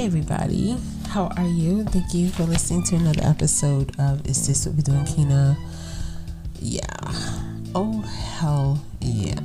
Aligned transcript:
Hey, 0.00 0.06
everybody. 0.06 0.78
How 1.08 1.26
are 1.36 1.46
you? 1.46 1.84
Thank 1.84 2.14
you 2.14 2.30
for 2.30 2.44
listening 2.44 2.84
to 2.84 2.96
another 2.96 3.20
episode 3.22 3.92
of 4.00 4.26
Is 4.26 4.46
This 4.46 4.64
What 4.64 4.76
We 4.76 4.82
Doing, 4.82 5.04
Kina? 5.04 5.58
Yeah. 6.58 6.80
Oh, 7.74 8.00
hell 8.00 8.82
yeah. 9.02 9.38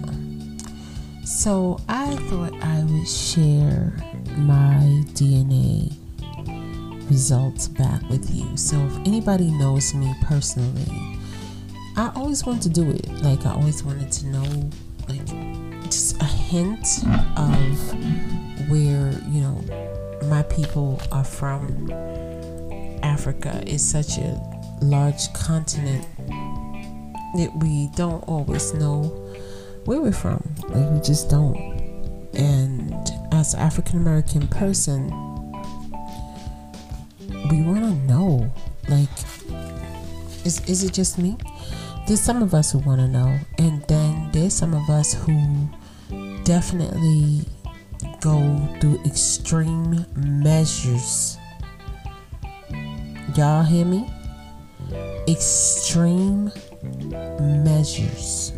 So, 1.26 1.82
I 1.90 2.16
thought 2.30 2.54
I 2.64 2.86
would 2.86 3.06
share 3.06 3.98
my 4.38 5.04
DNA 5.12 5.94
results 7.10 7.68
back 7.68 8.02
with 8.10 8.34
you. 8.34 8.56
So, 8.56 8.78
if 8.78 8.96
anybody 9.00 9.52
knows 9.52 9.94
me 9.94 10.16
personally, 10.24 11.20
I 11.98 12.14
always 12.16 12.46
wanted 12.46 12.62
to 12.62 12.70
do 12.70 12.92
it. 12.92 13.10
Like, 13.22 13.46
I 13.46 13.52
always 13.52 13.84
wanted 13.84 14.10
to 14.10 14.28
know, 14.28 14.70
like, 15.10 15.26
just 15.92 16.22
a 16.22 16.26
hint 16.26 17.04
of 17.36 18.70
where, 18.70 19.12
you 19.28 19.42
know, 19.42 19.85
my 20.28 20.44
people 20.44 21.02
are 21.12 21.24
from. 21.24 21.92
Africa 23.04 23.64
is 23.66 23.88
such 23.88 24.18
a 24.18 24.42
large 24.82 25.32
continent 25.34 26.06
that 27.36 27.52
we 27.58 27.90
don't 27.96 28.22
always 28.28 28.74
know 28.74 29.04
where 29.86 30.02
we're 30.02 30.12
from. 30.12 30.44
Like 30.70 30.90
we 30.92 31.00
just 31.02 31.30
don't. 31.30 31.56
And 32.34 32.94
as 33.32 33.54
an 33.54 33.62
African 33.62 34.00
American 34.00 34.48
person, 34.48 35.10
we 37.50 37.62
want 37.62 37.82
to 37.82 37.94
know. 38.08 38.52
Like, 38.88 39.10
is 40.46 40.62
is 40.68 40.84
it 40.84 40.94
just 40.94 41.18
me? 41.18 41.38
There's 42.08 42.22
some 42.22 42.44
of 42.44 42.54
us 42.54 42.72
who 42.72 42.80
want 42.80 43.02
to 43.02 43.08
know, 43.08 43.40
and 43.58 43.84
then 43.88 44.30
there's 44.32 44.54
some 44.54 44.74
of 44.74 44.90
us 44.90 45.14
who 45.14 45.70
definitely 46.44 47.46
go 48.26 48.58
through 48.82 49.00
extreme 49.06 50.04
measures. 50.16 51.38
Y'all 53.36 53.64
hear 53.64 53.86
me? 53.86 54.10
Extreme 55.28 56.52
measures 57.64 58.52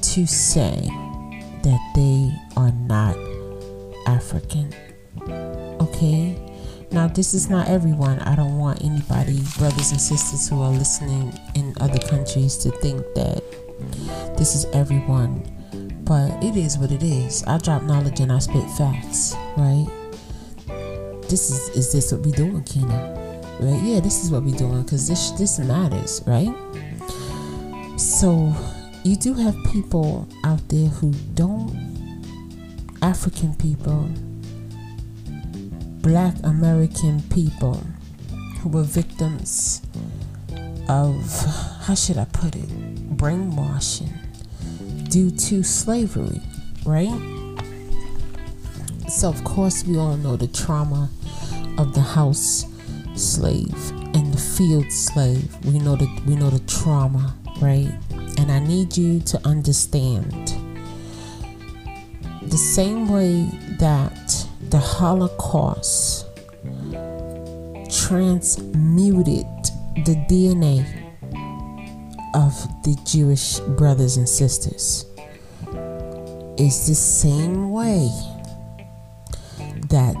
to 0.00 0.26
say 0.26 0.88
that 1.62 1.92
they 1.94 2.32
are 2.56 2.72
not 2.72 3.14
African. 4.06 4.72
Okay? 5.82 6.34
Now, 6.90 7.08
this 7.08 7.34
is 7.34 7.50
not 7.50 7.68
everyone. 7.68 8.20
I 8.20 8.36
don't 8.36 8.56
want 8.56 8.82
anybody, 8.82 9.38
brothers 9.58 9.90
and 9.90 10.00
sisters 10.00 10.48
who 10.48 10.62
are 10.62 10.70
listening 10.70 11.38
in 11.54 11.74
other 11.78 11.98
countries, 11.98 12.56
to 12.58 12.70
think 12.70 13.04
that 13.14 13.44
this 14.38 14.54
is 14.54 14.64
everyone 14.72 15.59
but 16.10 16.42
it 16.42 16.56
is 16.56 16.76
what 16.76 16.90
it 16.90 17.04
is. 17.04 17.44
I 17.46 17.58
drop 17.58 17.84
knowledge 17.84 18.18
and 18.18 18.32
I 18.32 18.40
spit 18.40 18.68
facts, 18.70 19.36
right? 19.56 19.86
This 21.28 21.50
is 21.50 21.68
is 21.76 21.92
this 21.92 22.10
what 22.10 22.22
we 22.22 22.32
doing, 22.32 22.64
Kina? 22.64 22.98
Right? 23.60 23.80
Yeah, 23.80 24.00
this 24.00 24.24
is 24.24 24.28
what 24.32 24.42
we 24.42 24.50
doing 24.50 24.82
because 24.82 25.06
this 25.06 25.30
this 25.38 25.60
matters, 25.60 26.20
right? 26.26 26.52
So 27.96 28.52
you 29.04 29.14
do 29.14 29.34
have 29.34 29.54
people 29.70 30.26
out 30.42 30.68
there 30.68 30.88
who 30.88 31.12
don't 31.34 31.78
African 33.02 33.54
people, 33.54 34.10
black 36.02 36.34
American 36.42 37.22
people 37.30 37.80
who 38.58 38.68
were 38.68 38.82
victims 38.82 39.80
of 40.88 41.22
how 41.86 41.94
should 41.94 42.18
I 42.18 42.24
put 42.24 42.56
it? 42.56 42.68
Brainwashing 43.16 44.19
due 45.10 45.30
to 45.30 45.62
slavery, 45.62 46.40
right? 46.86 47.20
So, 49.08 49.28
of 49.28 49.42
course, 49.42 49.84
we 49.84 49.98
all 49.98 50.16
know 50.16 50.36
the 50.36 50.46
trauma 50.46 51.10
of 51.78 51.94
the 51.94 52.00
house 52.00 52.64
slave 53.16 53.90
and 54.14 54.32
the 54.32 54.38
field 54.38 54.90
slave. 54.92 55.52
We 55.64 55.80
know 55.80 55.96
that 55.96 56.22
we 56.26 56.36
know 56.36 56.50
the 56.50 56.60
trauma, 56.60 57.34
right? 57.60 57.92
And 58.38 58.52
I 58.52 58.60
need 58.60 58.96
you 58.96 59.20
to 59.20 59.46
understand 59.46 60.54
the 62.42 62.56
same 62.56 63.08
way 63.08 63.48
that 63.78 64.46
the 64.70 64.78
Holocaust 64.78 66.26
transmuted 67.90 69.46
the 70.06 70.14
DNA 70.28 70.99
of 72.34 72.54
the 72.82 72.96
Jewish 73.04 73.58
brothers 73.60 74.16
and 74.16 74.28
sisters 74.28 75.04
is 76.58 76.86
the 76.86 76.94
same 76.94 77.70
way 77.70 78.08
that 79.88 80.14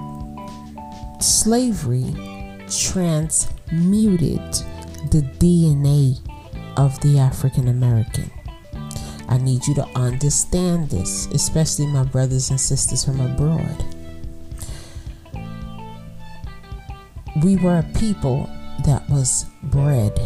slavery 1.20 2.14
transmuted 2.68 4.40
the 5.10 5.22
DNA 5.38 6.18
of 6.76 6.98
the 7.00 7.18
African 7.18 7.68
American. 7.68 8.30
I 9.28 9.38
need 9.38 9.66
you 9.66 9.74
to 9.74 9.86
understand 9.94 10.90
this, 10.90 11.26
especially 11.26 11.86
my 11.86 12.04
brothers 12.04 12.50
and 12.50 12.60
sisters 12.60 13.04
from 13.04 13.20
abroad. 13.20 13.84
We 17.44 17.56
were 17.56 17.78
a 17.78 17.98
people 17.98 18.50
that 18.84 19.08
was 19.08 19.46
bred 19.62 20.18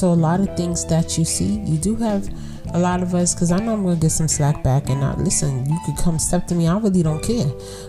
so 0.00 0.10
a 0.10 0.14
lot 0.14 0.40
of 0.40 0.56
things 0.56 0.86
that 0.86 1.18
you 1.18 1.26
see, 1.26 1.60
you 1.60 1.76
do 1.76 1.94
have 1.96 2.26
a 2.72 2.78
lot 2.78 3.02
of 3.02 3.14
us 3.14 3.34
because 3.34 3.52
I 3.52 3.58
know 3.58 3.74
I'm 3.74 3.82
gonna 3.82 3.96
get 3.96 4.08
some 4.08 4.28
slack 4.28 4.64
back 4.64 4.88
and 4.88 4.98
not 4.98 5.18
listen. 5.18 5.68
You 5.68 5.78
could 5.84 5.98
come 5.98 6.18
step 6.18 6.46
to 6.46 6.54
me. 6.54 6.66
I 6.66 6.78
really 6.78 7.02
don't 7.02 7.22
care, 7.22 7.46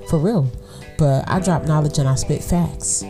for 0.09 0.19
real. 0.19 0.51
But 0.97 1.23
I 1.29 1.39
drop 1.39 1.63
knowledge 1.63 1.99
and 1.99 2.09
I 2.09 2.15
spit 2.15 2.43
facts. 2.43 3.05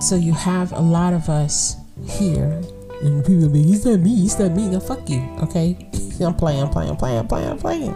So 0.00 0.14
you 0.14 0.32
have 0.32 0.70
a 0.70 0.80
lot 0.80 1.12
of 1.12 1.28
us 1.28 1.74
here, 2.08 2.62
and 3.02 3.24
people 3.26 3.48
be, 3.48 3.64
he's 3.64 3.84
not 3.84 3.98
me, 3.98 4.14
he's 4.14 4.38
not 4.38 4.52
me. 4.52 4.68
Now 4.68 4.78
fuck 4.78 5.10
you, 5.10 5.22
okay? 5.42 5.76
I'm 6.20 6.34
playing, 6.36 6.62
I'm 6.62 6.70
playing, 6.70 6.90
I'm 6.90 6.96
playing, 6.96 7.18
I'm 7.18 7.26
playing, 7.26 7.48
I'm 7.50 7.58
playing. 7.58 7.94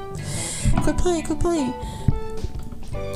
Quit 0.82 0.98
playing, 0.98 1.26
quit 1.26 1.38
playing. 1.38 1.75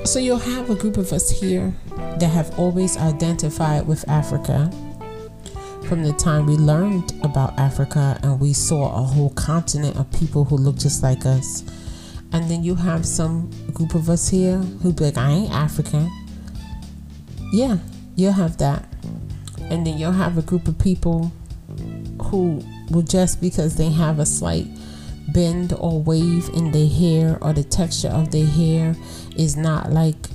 So 0.04 0.20
you'll 0.20 0.38
have 0.38 0.70
a 0.70 0.76
group 0.76 0.98
of 0.98 1.12
us 1.12 1.30
here 1.40 1.74
that 1.96 2.30
have 2.30 2.56
always 2.60 2.96
identified 2.96 3.88
with 3.88 4.08
Africa 4.08 4.70
from 5.90 6.04
the 6.04 6.12
time 6.12 6.46
we 6.46 6.54
learned 6.54 7.12
about 7.24 7.58
Africa 7.58 8.16
and 8.22 8.38
we 8.38 8.52
saw 8.52 8.96
a 8.96 9.02
whole 9.02 9.30
continent 9.30 9.96
of 9.96 10.08
people 10.12 10.44
who 10.44 10.56
look 10.56 10.76
just 10.76 11.02
like 11.02 11.26
us. 11.26 11.64
And 12.32 12.48
then 12.48 12.62
you 12.62 12.76
have 12.76 13.04
some 13.04 13.50
group 13.74 13.96
of 13.96 14.08
us 14.08 14.28
here 14.28 14.58
who 14.58 14.92
be 14.92 15.06
like, 15.06 15.18
I 15.18 15.32
ain't 15.32 15.52
African. 15.52 16.08
Yeah, 17.52 17.78
you'll 18.14 18.34
have 18.34 18.56
that. 18.58 18.84
And 19.62 19.84
then 19.84 19.98
you'll 19.98 20.12
have 20.12 20.38
a 20.38 20.42
group 20.42 20.68
of 20.68 20.78
people 20.78 21.32
who 22.22 22.62
will 22.92 23.02
just 23.02 23.40
because 23.40 23.74
they 23.74 23.90
have 23.90 24.20
a 24.20 24.26
slight 24.26 24.68
bend 25.32 25.72
or 25.72 26.00
wave 26.00 26.50
in 26.50 26.70
their 26.70 26.88
hair 26.88 27.36
or 27.42 27.52
the 27.52 27.64
texture 27.64 28.10
of 28.10 28.30
their 28.30 28.46
hair 28.46 28.94
is 29.36 29.56
not 29.56 29.90
like 29.90 30.28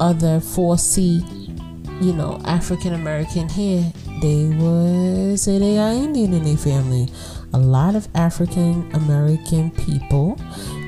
other 0.00 0.40
4C, 0.40 2.02
you 2.02 2.14
know, 2.14 2.40
African 2.46 2.94
American 2.94 3.50
hair 3.50 3.92
they 4.20 4.46
would 4.56 5.38
say 5.38 5.58
they 5.58 5.78
are 5.78 5.92
Indian 5.92 6.34
in 6.34 6.44
their 6.44 6.56
family. 6.56 7.08
A 7.52 7.58
lot 7.58 7.94
of 7.94 8.08
African 8.14 8.90
American 8.94 9.70
people 9.70 10.38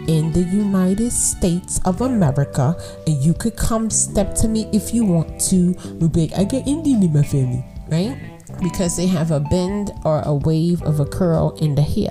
in 0.09 0.33
the 0.33 0.43
United 0.43 1.13
States 1.13 1.81
of 1.85 2.01
America, 2.01 2.77
and 3.07 3.17
you 3.23 3.35
could 3.35 3.57
come 3.57 3.91
step 3.91 4.35
to 4.37 4.49
me 4.49 4.69
if 4.73 4.95
you 4.95 5.05
want 5.05 5.41
to. 5.43 5.75
We'll 6.01 6.09
be 6.09 6.29
like, 6.29 6.39
I 6.39 6.45
get 6.45 6.67
Indian 6.67 7.03
in 7.03 7.13
my 7.13 7.23
family, 7.23 7.65
right? 7.89 8.19
Because 8.61 8.97
they 8.97 9.07
have 9.07 9.31
a 9.31 9.41
bend 9.41 9.93
or 10.05 10.23
a 10.25 10.35
wave 10.35 10.83
of 10.83 11.01
a 11.01 11.05
curl 11.05 11.57
in 11.61 11.75
the 11.75 11.83
hair. 11.83 12.11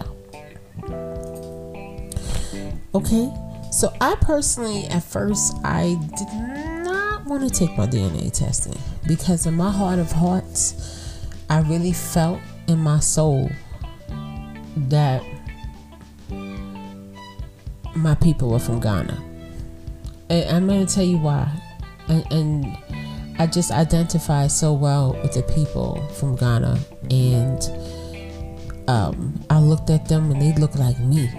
Okay, 2.95 3.31
so 3.71 3.93
I 3.99 4.15
personally, 4.21 4.85
at 4.85 5.03
first, 5.03 5.55
I 5.63 5.97
did 6.17 6.27
not 6.83 7.25
want 7.25 7.43
to 7.43 7.49
take 7.49 7.77
my 7.77 7.85
DNA 7.85 8.31
testing 8.31 8.77
because 9.07 9.45
in 9.45 9.55
my 9.55 9.71
heart 9.71 9.99
of 9.99 10.11
hearts, 10.11 11.06
I 11.49 11.59
really 11.61 11.93
felt 11.93 12.39
in 12.67 12.79
my 12.79 12.99
soul 12.99 13.49
that 14.89 15.23
my 17.95 18.15
people 18.15 18.49
were 18.49 18.59
from 18.59 18.79
Ghana. 18.79 19.23
And 20.29 20.49
I'm 20.49 20.67
going 20.67 20.85
to 20.85 20.93
tell 20.93 21.03
you 21.05 21.17
why. 21.17 21.49
And, 22.07 22.31
and, 22.31 22.77
I 23.39 23.45
just 23.45 23.69
identify 23.69 24.47
so 24.47 24.73
well 24.73 25.13
with 25.21 25.33
the 25.33 25.43
people 25.43 26.03
from 26.15 26.35
Ghana. 26.35 26.79
And 27.11 27.69
um, 28.87 29.45
I 29.51 29.59
looked 29.59 29.91
at 29.91 30.07
them 30.07 30.31
and 30.31 30.41
they 30.41 30.59
looked 30.59 30.79
like 30.79 30.99
me. 30.99 31.29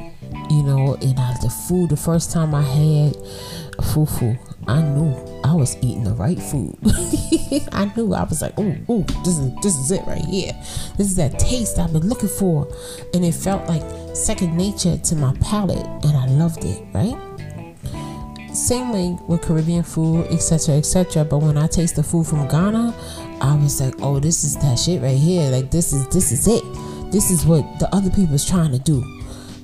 You 0.49 0.63
know, 0.63 0.97
and 1.03 1.19
I, 1.19 1.37
the 1.43 1.51
food, 1.51 1.91
the 1.91 1.97
first 1.97 2.31
time 2.31 2.55
I 2.55 2.63
had 2.63 3.15
fufu, 3.81 4.39
I 4.69 4.81
knew 4.81 5.13
I 5.45 5.55
was 5.55 5.77
eating 5.79 6.05
the 6.05 6.15
right 6.15 6.39
food. 6.39 6.77
I 7.73 7.91
knew 7.97 8.15
I 8.15 8.25
was 8.25 8.43
like, 8.43 8.55
oh, 8.59 8.75
oh, 8.89 9.03
this 9.25 9.39
is 9.39 9.55
this 9.63 9.77
is 9.77 9.91
it 9.91 10.07
right 10.07 10.25
here. 10.25 10.53
This 10.97 11.09
is 11.09 11.17
that 11.17 11.39
taste 11.39 11.79
I've 11.79 11.93
been 11.93 12.09
looking 12.09 12.29
for, 12.29 12.69
and 13.15 13.25
it 13.25 13.35
felt 13.35 13.69
like 13.69 13.83
second 14.17 14.57
nature 14.57 14.97
to 14.97 15.17
my 15.17 15.35
palate, 15.41 15.87
and 16.05 16.17
I 16.17 16.27
loved 16.27 16.65
it. 16.65 16.83
Right. 16.93 17.17
same 18.55 18.93
way 18.93 19.17
with 19.27 19.43
Caribbean 19.43 19.83
food, 19.83 20.27
etc., 20.31 20.77
etc. 20.77 21.25
But 21.25 21.39
when 21.39 21.57
I 21.57 21.67
taste 21.67 21.97
the 21.97 22.03
food 22.03 22.27
from 22.27 22.49
Ghana, 22.49 22.95
I 23.41 23.55
was 23.57 23.81
like, 23.81 23.95
oh, 24.01 24.19
this 24.19 24.45
is 24.45 24.57
that 24.57 24.79
shit 24.79 25.01
right 25.03 25.17
here. 25.17 25.51
Like 25.51 25.71
this 25.71 25.93
is 25.93 26.07
this 26.09 26.33
is 26.33 26.47
it. 26.49 26.65
This 27.13 27.31
is 27.31 27.47
what 27.47 27.63
the 27.79 27.89
other 27.95 28.11
people's 28.11 28.47
trying 28.47 28.73
to 28.73 28.79
do. 28.79 29.18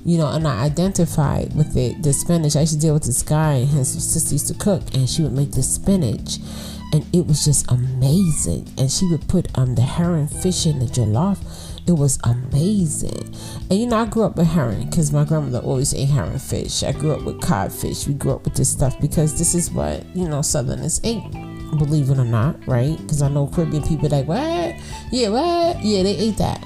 You 0.05 0.19
know, 0.19 0.27
and 0.27 0.47
I 0.47 0.63
identified 0.63 1.55
with 1.55 1.75
it. 1.75 2.01
The 2.01 2.13
spinach. 2.13 2.55
I 2.55 2.61
used 2.61 2.73
to 2.73 2.79
deal 2.79 2.93
with 2.93 3.03
this 3.03 3.23
guy, 3.23 3.55
and 3.55 3.69
his 3.69 3.91
sister 3.91 4.35
used 4.35 4.47
to 4.47 4.53
cook, 4.53 4.83
and 4.93 5.09
she 5.09 5.23
would 5.23 5.33
make 5.33 5.51
the 5.51 5.63
spinach, 5.63 6.37
and 6.93 7.05
it 7.11 7.25
was 7.25 7.43
just 7.43 7.69
amazing. 7.69 8.71
And 8.77 8.89
she 8.89 9.07
would 9.07 9.27
put 9.27 9.47
um 9.57 9.75
the 9.75 9.81
herring 9.81 10.27
fish 10.27 10.65
in 10.65 10.79
the 10.79 10.85
jollof 10.85 11.39
it 11.87 11.91
was 11.91 12.17
amazing. 12.23 13.35
And 13.69 13.79
you 13.79 13.85
know, 13.85 13.97
I 13.97 14.05
grew 14.05 14.23
up 14.23 14.37
with 14.37 14.47
herring 14.47 14.89
because 14.89 15.11
my 15.11 15.23
grandmother 15.23 15.59
always 15.59 15.93
ate 15.93 16.09
herring 16.09 16.39
fish. 16.39 16.83
I 16.83 16.91
grew 16.91 17.13
up 17.13 17.23
with 17.23 17.41
codfish. 17.41 18.07
We 18.07 18.15
grew 18.15 18.33
up 18.33 18.43
with 18.43 18.55
this 18.55 18.69
stuff 18.69 18.99
because 18.99 19.37
this 19.37 19.53
is 19.53 19.71
what, 19.71 20.03
you 20.15 20.27
know, 20.27 20.41
Southerners 20.41 20.99
ate. 21.03 21.23
Believe 21.77 22.09
it 22.09 22.17
or 22.17 22.25
not, 22.25 22.55
right? 22.67 22.97
Because 22.97 23.21
I 23.21 23.29
know 23.29 23.47
Caribbean 23.47 23.83
people 23.83 24.09
like, 24.09 24.27
what? 24.27 24.75
Yeah, 25.11 25.29
what? 25.29 25.83
Yeah, 25.83 26.03
they 26.03 26.15
ate 26.15 26.37
that. 26.37 26.63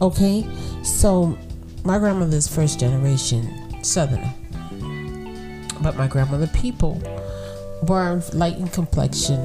Okay? 0.00 0.48
So, 0.82 1.36
my 1.84 1.98
grandmother's 1.98 2.48
first 2.48 2.78
generation 2.78 3.82
Southerner. 3.82 4.32
But 5.80 5.96
my 5.96 6.06
grandmother 6.06 6.46
people 6.48 7.02
were 7.88 8.22
light 8.32 8.56
in 8.56 8.68
complexion, 8.68 9.40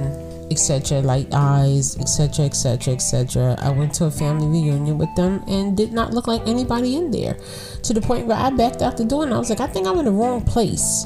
etc., 0.51 0.99
light 1.01 1.27
eyes, 1.33 1.97
etc., 1.97 2.45
etc., 2.45 2.93
etc. 2.93 3.55
I 3.59 3.71
went 3.71 3.93
to 3.95 4.05
a 4.05 4.11
family 4.11 4.47
reunion 4.47 4.99
with 4.99 5.13
them 5.15 5.43
and 5.47 5.75
did 5.75 5.93
not 5.93 6.13
look 6.13 6.27
like 6.27 6.47
anybody 6.47 6.95
in 6.95 7.09
there 7.09 7.37
to 7.83 7.93
the 7.93 8.01
point 8.01 8.27
where 8.27 8.37
I 8.37 8.51
backed 8.51 8.83
out 8.83 8.97
the 8.97 9.05
door 9.05 9.23
and 9.23 9.33
I 9.33 9.39
was 9.39 9.49
like, 9.49 9.59
I 9.59 9.67
think 9.67 9.87
I'm 9.87 9.97
in 9.97 10.05
the 10.05 10.11
wrong 10.11 10.41
place. 10.41 11.05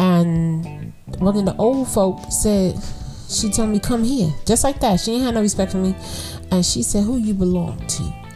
And 0.00 0.92
one 1.18 1.36
of 1.36 1.44
the 1.44 1.56
old 1.56 1.88
folk 1.88 2.18
said, 2.30 2.74
she 3.28 3.50
told 3.50 3.68
me, 3.68 3.78
come 3.78 4.02
here, 4.02 4.32
just 4.46 4.64
like 4.64 4.80
that. 4.80 4.98
She 4.98 5.12
ain't 5.12 5.24
had 5.24 5.34
no 5.34 5.42
respect 5.42 5.72
for 5.72 5.78
me. 5.78 5.94
And 6.50 6.64
she 6.64 6.82
said, 6.82 7.04
who 7.04 7.16
you 7.18 7.34
belong 7.34 7.86
to? 7.86 8.27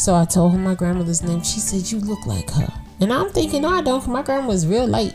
So 0.00 0.14
I 0.14 0.24
told 0.24 0.52
her 0.52 0.58
my 0.58 0.74
grandmother's 0.74 1.22
name. 1.22 1.42
She 1.42 1.60
said, 1.60 1.92
you 1.92 2.00
look 2.00 2.24
like 2.24 2.48
her. 2.52 2.72
And 3.02 3.12
I'm 3.12 3.28
thinking, 3.28 3.60
no, 3.60 3.68
I 3.68 3.82
don't, 3.82 4.06
my 4.08 4.22
grandma 4.22 4.48
was 4.48 4.66
real 4.66 4.86
light 4.86 5.14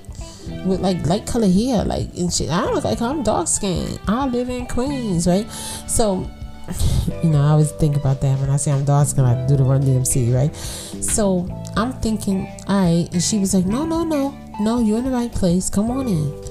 with 0.64 0.80
like 0.80 1.04
light 1.08 1.26
color 1.26 1.48
hair, 1.48 1.84
like 1.84 2.14
and 2.16 2.32
shit. 2.32 2.52
I 2.52 2.66
look 2.66 2.84
like 2.84 3.02
I'm 3.02 3.24
dark 3.24 3.48
skinned. 3.48 4.00
I 4.08 4.28
live 4.28 4.48
in 4.48 4.68
Queens, 4.68 5.26
right? 5.26 5.50
So, 5.88 6.30
you 7.24 7.32
know, 7.32 7.42
I 7.42 7.50
always 7.50 7.72
think 7.72 7.96
about 7.96 8.22
that 8.22 8.40
when 8.40 8.52
I 8.52 8.58
say 8.58 8.72
I'm 8.72 8.86
dark 8.86 9.08
skinned. 9.08 9.26
I 9.26 9.48
do 9.48 9.58
the 9.58 9.64
Run 9.64 9.82
DMC, 9.82 10.32
right? 10.32 10.56
So 10.56 11.50
I'm 11.76 11.94
thinking, 11.94 12.48
all 12.68 12.86
right. 12.86 13.10
And 13.12 13.24
she 13.24 13.40
was 13.40 13.56
like, 13.56 13.66
no, 13.66 13.88
no, 13.88 14.04
no, 14.04 14.38
no, 14.60 14.82
you're 14.82 15.00
in 15.00 15.06
the 15.06 15.10
right 15.10 15.32
place. 15.32 15.68
Come 15.68 15.90
on 15.90 16.08
in, 16.08 16.44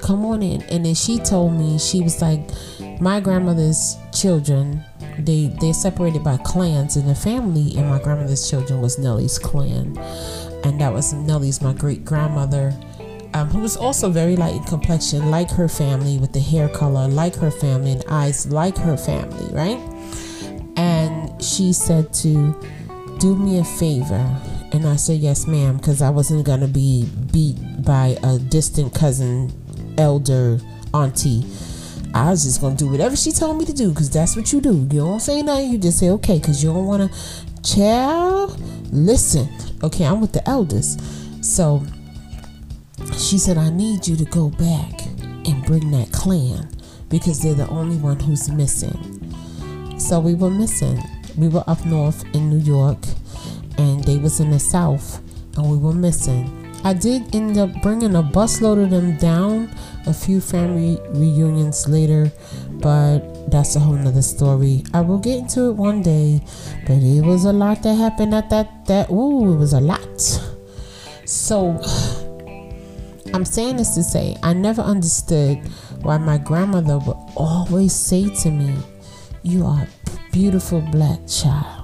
come 0.00 0.24
on 0.24 0.42
in. 0.42 0.62
And 0.62 0.86
then 0.86 0.94
she 0.94 1.18
told 1.18 1.52
me 1.52 1.78
she 1.78 2.00
was 2.00 2.22
like, 2.22 2.40
my 3.02 3.20
grandmother's 3.20 3.98
children. 4.14 4.82
They 5.18 5.54
they 5.60 5.72
separated 5.72 6.24
by 6.24 6.38
clans, 6.38 6.96
and 6.96 7.08
the 7.08 7.14
family 7.14 7.76
and 7.76 7.88
my 7.88 8.00
grandmother's 8.02 8.48
children 8.48 8.80
was 8.80 8.98
Nellie's 8.98 9.38
clan, 9.38 9.96
and 10.64 10.80
that 10.80 10.92
was 10.92 11.12
Nellie's 11.12 11.60
my 11.60 11.72
great 11.72 12.04
grandmother 12.04 12.72
um, 13.34 13.48
who 13.48 13.60
was 13.60 13.76
also 13.76 14.10
very 14.10 14.36
light 14.36 14.54
in 14.54 14.62
complexion, 14.64 15.30
like 15.30 15.50
her 15.50 15.68
family, 15.68 16.18
with 16.18 16.32
the 16.32 16.40
hair 16.40 16.68
color, 16.68 17.08
like 17.08 17.34
her 17.36 17.50
family, 17.50 17.92
and 17.92 18.04
eyes 18.08 18.46
like 18.46 18.76
her 18.76 18.96
family, 18.96 19.52
right? 19.52 19.78
And 20.76 21.42
she 21.42 21.72
said 21.72 22.12
to 22.14 22.54
do 23.18 23.36
me 23.36 23.58
a 23.58 23.64
favor. 23.64 24.40
And 24.72 24.86
I 24.86 24.96
said, 24.96 25.18
yes, 25.18 25.46
ma'am, 25.46 25.76
because 25.76 26.00
I 26.00 26.10
wasn't 26.10 26.46
going 26.46 26.60
to 26.60 26.68
be 26.68 27.08
beat 27.30 27.56
by 27.84 28.16
a 28.22 28.38
distant 28.38 28.94
cousin, 28.94 29.52
elder, 29.98 30.60
auntie. 30.94 31.44
I 32.14 32.30
was 32.30 32.44
just 32.44 32.60
to 32.60 32.74
do 32.76 32.88
whatever 32.88 33.16
she 33.16 33.32
told 33.32 33.58
me 33.58 33.64
to 33.64 33.72
do 33.72 33.88
because 33.90 34.10
that's 34.10 34.36
what 34.36 34.52
you 34.52 34.60
do. 34.60 34.74
You 34.90 35.00
don't 35.00 35.20
say 35.20 35.42
nothing, 35.42 35.72
you 35.72 35.78
just 35.78 35.98
say 35.98 36.10
okay 36.10 36.38
because 36.38 36.62
you 36.62 36.70
don't 36.70 36.86
want 36.86 37.10
to. 37.10 37.52
Child, 37.62 38.60
listen. 38.92 39.48
Okay, 39.82 40.04
I'm 40.04 40.20
with 40.20 40.32
the 40.32 40.46
eldest, 40.48 41.00
So 41.42 41.82
she 43.16 43.38
said, 43.38 43.56
I 43.56 43.70
need 43.70 44.06
you 44.06 44.16
to 44.16 44.24
go 44.26 44.50
back 44.50 45.02
and 45.46 45.64
bring 45.64 45.90
that 45.92 46.12
clan 46.12 46.68
because 47.08 47.42
they're 47.42 47.54
the 47.54 47.68
only 47.68 47.96
one 47.96 48.20
who's 48.20 48.50
missing. 48.50 49.98
So 49.98 50.20
we 50.20 50.34
were 50.34 50.50
missing. 50.50 51.02
We 51.36 51.48
were 51.48 51.64
up 51.66 51.84
north 51.86 52.24
in 52.34 52.50
New 52.50 52.58
York 52.58 52.98
and 53.78 54.04
they 54.04 54.18
was 54.18 54.40
in 54.40 54.50
the 54.50 54.58
south 54.58 55.20
and 55.56 55.70
we 55.70 55.78
were 55.78 55.94
missing. 55.94 56.61
I 56.84 56.94
did 56.94 57.34
end 57.34 57.58
up 57.58 57.70
bringing 57.80 58.16
a 58.16 58.22
busload 58.22 58.82
of 58.82 58.90
them 58.90 59.16
down 59.16 59.70
a 60.06 60.12
few 60.12 60.40
family 60.40 60.98
reunions 61.10 61.88
later, 61.88 62.32
but 62.80 63.50
that's 63.50 63.76
a 63.76 63.80
whole 63.80 63.94
nother 63.94 64.22
story. 64.22 64.82
I 64.92 65.00
will 65.00 65.18
get 65.18 65.38
into 65.38 65.70
it 65.70 65.76
one 65.76 66.02
day, 66.02 66.40
but 66.86 66.98
it 66.98 67.24
was 67.24 67.44
a 67.44 67.52
lot 67.52 67.82
that 67.84 67.94
happened 67.94 68.34
at 68.34 68.50
that 68.50 68.86
that 68.86 69.10
ooh, 69.10 69.52
it 69.52 69.56
was 69.56 69.72
a 69.72 69.80
lot. 69.80 70.20
So 71.24 71.80
I'm 73.32 73.44
saying 73.44 73.76
this 73.76 73.94
to 73.94 74.02
say 74.02 74.36
I 74.42 74.52
never 74.52 74.82
understood 74.82 75.58
why 76.02 76.18
my 76.18 76.36
grandmother 76.36 76.98
would 76.98 77.16
always 77.36 77.94
say 77.94 78.28
to 78.42 78.50
me, 78.50 78.76
You 79.42 79.64
are 79.64 79.82
a 79.84 80.32
beautiful 80.32 80.80
black 80.80 81.20
child. 81.28 81.81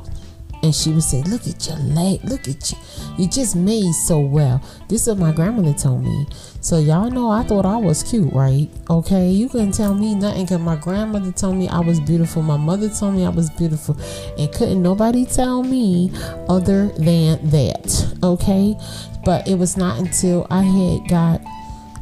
And 0.63 0.75
she 0.75 0.91
would 0.91 1.03
say, 1.03 1.23
Look 1.23 1.47
at 1.47 1.67
your 1.69 1.79
leg, 1.79 2.25
look 2.25 2.49
at 2.49 2.73
you. 2.73 2.79
You 3.17 3.29
just 3.29 3.55
made 3.57 3.93
so 3.93 4.21
well. 4.21 4.63
This 4.89 5.03
is 5.03 5.09
what 5.09 5.19
my 5.19 5.33
grandmother 5.33 5.73
told 5.73 6.05
me. 6.05 6.27
So 6.61 6.79
y'all 6.79 7.11
know 7.11 7.31
I 7.31 7.45
thought 7.45 7.65
I 7.65 7.77
was 7.77 8.03
cute, 8.03 8.33
right? 8.33 8.69
Okay, 8.91 9.29
you 9.31 9.49
couldn't 9.49 9.73
tell 9.73 9.95
me 9.95 10.15
nothing 10.15 10.45
because 10.45 10.61
my 10.61 10.77
grandmother 10.77 11.33
told 11.33 11.57
me 11.57 11.69
I 11.69 11.81
was 11.81 12.01
beautiful. 12.01 12.43
My 12.43 12.57
mother 12.57 12.89
told 12.89 13.15
me 13.15 13.25
I 13.25 13.29
was 13.29 13.51
beautiful. 13.51 13.97
And 14.37 14.53
couldn't 14.53 14.83
nobody 14.83 15.25
tell 15.25 15.63
me 15.63 16.11
other 16.49 16.89
than 16.89 17.49
that. 17.51 18.19
Okay? 18.23 18.77
But 19.25 19.47
it 19.47 19.55
was 19.55 19.77
not 19.77 19.99
until 19.99 20.47
I 20.51 20.63
had 20.63 21.09
got 21.09 21.41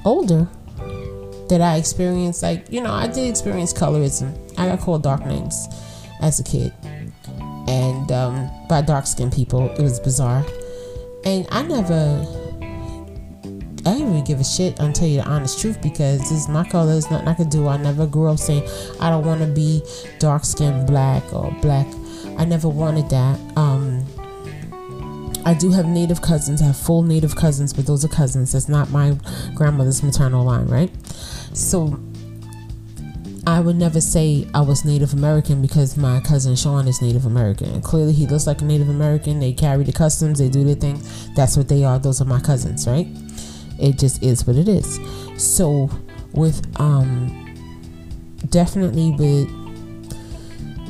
older 0.04 0.48
that 1.48 1.60
I 1.60 1.76
experienced, 1.76 2.42
like, 2.42 2.70
you 2.70 2.80
know, 2.80 2.92
I 2.92 3.06
did 3.06 3.28
experience 3.28 3.72
colorism. 3.72 4.36
I 4.58 4.66
got 4.68 4.80
called 4.80 5.02
dark 5.02 5.24
names 5.26 5.68
as 6.20 6.40
a 6.40 6.44
kid. 6.44 6.72
And 7.68 8.10
um, 8.12 8.50
by 8.68 8.82
dark 8.82 9.06
skinned 9.06 9.32
people, 9.32 9.70
it 9.70 9.80
was 9.80 9.98
bizarre. 10.00 10.44
And 11.24 11.46
I 11.50 11.62
never, 11.62 12.24
I 13.84 13.92
didn't 13.92 14.10
even 14.10 14.24
give 14.24 14.40
a 14.40 14.44
shit. 14.44 14.80
I'll 14.80 14.92
tell 14.92 15.08
you 15.08 15.18
the 15.18 15.28
honest 15.28 15.60
truth 15.60 15.82
because 15.82 16.20
this 16.20 16.32
is 16.32 16.48
my 16.48 16.68
color. 16.68 16.92
There's 16.92 17.10
nothing 17.10 17.28
I 17.28 17.34
could 17.34 17.50
do. 17.50 17.66
I 17.66 17.76
never 17.76 18.06
grew 18.06 18.28
up 18.28 18.38
saying 18.38 18.68
I 19.00 19.10
don't 19.10 19.24
want 19.24 19.40
to 19.40 19.48
be 19.48 19.82
dark 20.18 20.44
skinned 20.44 20.86
black 20.86 21.24
or 21.32 21.50
black. 21.60 21.86
I 22.38 22.44
never 22.44 22.68
wanted 22.68 23.10
that. 23.10 23.40
Um, 23.56 24.04
I 25.46 25.54
do 25.54 25.70
have 25.70 25.86
native 25.86 26.22
cousins. 26.22 26.60
I 26.60 26.66
have 26.66 26.76
full 26.76 27.02
native 27.02 27.36
cousins, 27.36 27.72
but 27.72 27.86
those 27.86 28.04
are 28.04 28.08
cousins. 28.08 28.52
That's 28.52 28.68
not 28.68 28.90
my 28.90 29.16
grandmother's 29.54 30.02
maternal 30.02 30.44
line, 30.44 30.66
right? 30.66 30.90
So 31.52 31.98
I 33.46 33.60
would 33.60 33.76
never 33.76 34.00
say 34.00 34.44
I 34.54 34.60
was 34.60 34.84
Native 34.84 35.12
American 35.12 35.62
because 35.62 35.96
my 35.96 36.18
cousin 36.20 36.56
Sean 36.56 36.88
is 36.88 37.00
Native 37.00 37.26
American. 37.26 37.80
Clearly, 37.80 38.12
he 38.12 38.26
looks 38.26 38.44
like 38.46 38.60
a 38.60 38.64
Native 38.64 38.88
American. 38.88 39.38
They 39.38 39.52
carry 39.52 39.84
the 39.84 39.92
customs, 39.92 40.40
they 40.40 40.48
do 40.48 40.64
their 40.64 40.74
thing. 40.74 41.00
That's 41.36 41.56
what 41.56 41.68
they 41.68 41.84
are. 41.84 42.00
Those 42.00 42.20
are 42.20 42.24
my 42.24 42.40
cousins, 42.40 42.88
right? 42.88 43.06
It 43.78 43.98
just 43.98 44.20
is 44.20 44.46
what 44.48 44.56
it 44.56 44.66
is. 44.66 44.98
So, 45.36 45.88
with 46.32 46.66
um, 46.80 47.54
definitely 48.50 49.12
with 49.12 49.48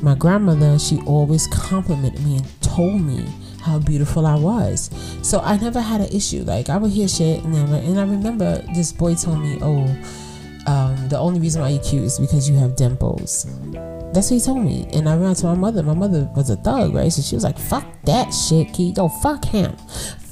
my 0.03 0.15
grandmother, 0.15 0.79
she 0.79 0.99
always 1.03 1.47
complimented 1.49 2.25
me 2.25 2.39
and 2.39 2.63
told 2.63 3.03
me 3.03 3.27
how 3.61 3.79
beautiful 3.81 4.27
I 4.27 4.37
was. 4.37 4.91
So 5.23 5.41
I 5.41 5.59
never 5.59 5.81
had 5.81 6.01
an 6.01 6.09
issue. 6.09 6.43
Like 6.43 6.71
I 6.71 6.79
would 6.79 6.93
hear 6.93 7.09
shit 7.09 7.45
never. 7.45 7.75
And 7.75 7.99
I 7.99 8.05
remember 8.05 8.63
this 8.75 8.93
boy 8.93 9.15
told 9.15 9.41
me, 9.41 9.59
"Oh, 9.61 9.85
um, 10.67 11.09
the 11.09 11.19
only 11.19 11.41
reason 11.41 11.63
why 11.63 11.71
you 11.71 11.79
cute 11.81 12.05
is 12.05 12.19
because 12.19 12.49
you 12.49 12.57
have 12.57 12.77
dimples." 12.77 13.47
That's 14.13 14.31
what 14.31 14.39
he 14.39 14.41
told 14.41 14.65
me. 14.65 14.89
And 14.95 15.09
I 15.09 15.17
ran 15.17 15.35
to 15.35 15.47
my 15.47 15.55
mother. 15.55 15.83
My 15.83 15.95
mother 15.95 16.31
was 16.35 16.49
a 16.49 16.57
thug, 16.57 16.95
right? 16.95 17.13
So 17.13 17.23
she 17.23 17.35
was 17.35 17.45
like, 17.45 17.59
"Fuck 17.59 17.85
that 18.05 18.31
shit, 18.31 18.73
Keith. 18.73 18.95
Don't 18.95 19.13
fuck 19.23 19.45
him. 19.45 19.77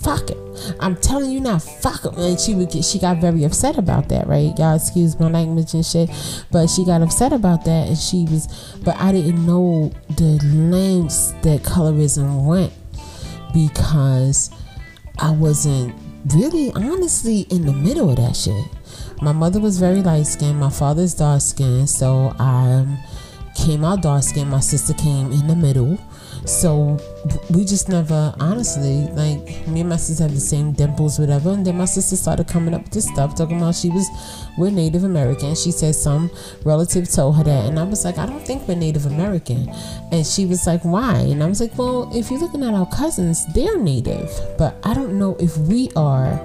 Fuck 0.02 0.30
him. 0.30 0.38
I'm 0.80 0.96
telling 0.96 1.30
you 1.30 1.40
now, 1.40 1.58
fuck 1.58 2.04
him." 2.04 2.14
And 2.16 2.38
she 2.38 2.54
would 2.54 2.70
get, 2.70 2.84
she 2.84 2.98
got 2.98 3.18
very 3.18 3.44
upset 3.44 3.76
about 3.76 4.08
that, 4.08 4.26
right? 4.26 4.56
Y'all 4.58 4.76
excuse 4.76 5.18
my 5.18 5.28
language 5.28 5.74
and 5.74 5.84
shit, 5.84 6.10
but 6.50 6.68
she 6.68 6.84
got 6.84 7.02
upset 7.02 7.32
about 7.32 7.64
that, 7.64 7.88
and 7.88 7.98
she 7.98 8.24
was. 8.30 8.46
But 8.84 8.96
I 8.98 9.12
didn't 9.12 9.44
know 9.44 9.92
the 10.16 10.40
lengths 10.44 11.32
that 11.42 11.62
colorism 11.62 12.46
went 12.46 12.72
because 13.52 14.50
I 15.18 15.30
wasn't 15.30 15.94
really 16.34 16.72
honestly 16.72 17.42
in 17.50 17.66
the 17.66 17.72
middle 17.72 18.10
of 18.10 18.16
that 18.16 18.34
shit. 18.34 18.64
My 19.22 19.32
mother 19.32 19.60
was 19.60 19.78
very 19.78 20.02
light 20.02 20.26
skinned, 20.26 20.58
my 20.58 20.70
father's 20.70 21.14
dark 21.14 21.40
skinned, 21.40 21.88
so 21.88 22.34
I 22.38 22.72
um, 22.72 22.98
came 23.54 23.84
out 23.84 24.02
dark 24.02 24.22
skinned. 24.22 24.50
My 24.50 24.60
sister 24.60 24.92
came 24.94 25.32
in 25.32 25.46
the 25.46 25.56
middle. 25.56 25.98
So 26.44 26.98
we 27.50 27.64
just 27.64 27.88
never, 27.88 28.34
honestly, 28.38 29.08
like 29.12 29.66
me 29.66 29.80
and 29.80 29.88
my 29.88 29.96
sister 29.96 30.24
have 30.24 30.34
the 30.34 30.40
same 30.40 30.72
dimples, 30.72 31.18
whatever. 31.18 31.50
And 31.50 31.64
then 31.64 31.78
my 31.78 31.86
sister 31.86 32.16
started 32.16 32.48
coming 32.48 32.74
up 32.74 32.82
with 32.82 32.92
this 32.92 33.06
stuff, 33.06 33.34
talking 33.34 33.56
about 33.56 33.74
she 33.74 33.88
was, 33.88 34.06
we're 34.58 34.70
Native 34.70 35.04
American. 35.04 35.54
She 35.54 35.70
said 35.70 35.94
some 35.94 36.30
relative 36.64 37.10
told 37.10 37.36
her 37.36 37.44
that. 37.44 37.66
And 37.66 37.78
I 37.78 37.84
was 37.84 38.04
like, 38.04 38.18
I 38.18 38.26
don't 38.26 38.44
think 38.44 38.68
we're 38.68 38.74
Native 38.74 39.06
American. 39.06 39.70
And 40.12 40.26
she 40.26 40.44
was 40.44 40.66
like, 40.66 40.82
why? 40.82 41.14
And 41.14 41.42
I 41.42 41.46
was 41.46 41.60
like, 41.60 41.76
well, 41.78 42.10
if 42.14 42.30
you're 42.30 42.40
looking 42.40 42.62
at 42.62 42.74
our 42.74 42.88
cousins, 42.90 43.46
they're 43.54 43.78
Native. 43.78 44.30
But 44.58 44.76
I 44.84 44.92
don't 44.92 45.18
know 45.18 45.36
if 45.40 45.56
we 45.56 45.90
are. 45.96 46.38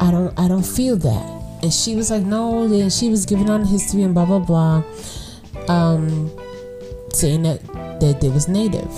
I 0.00 0.10
don't, 0.10 0.38
I 0.38 0.48
don't 0.48 0.66
feel 0.66 0.96
that. 0.96 1.41
And 1.62 1.72
she 1.72 1.94
was 1.94 2.10
like, 2.10 2.22
no. 2.22 2.68
Then 2.68 2.90
she 2.90 3.08
was 3.08 3.26
giving 3.26 3.48
on 3.48 3.64
history 3.64 4.02
and 4.02 4.14
blah, 4.14 4.24
blah, 4.24 4.38
blah. 4.38 4.82
Um, 5.68 6.30
saying 7.12 7.42
that 7.42 7.60
that 8.00 8.20
there 8.20 8.30
was 8.30 8.48
native 8.48 8.90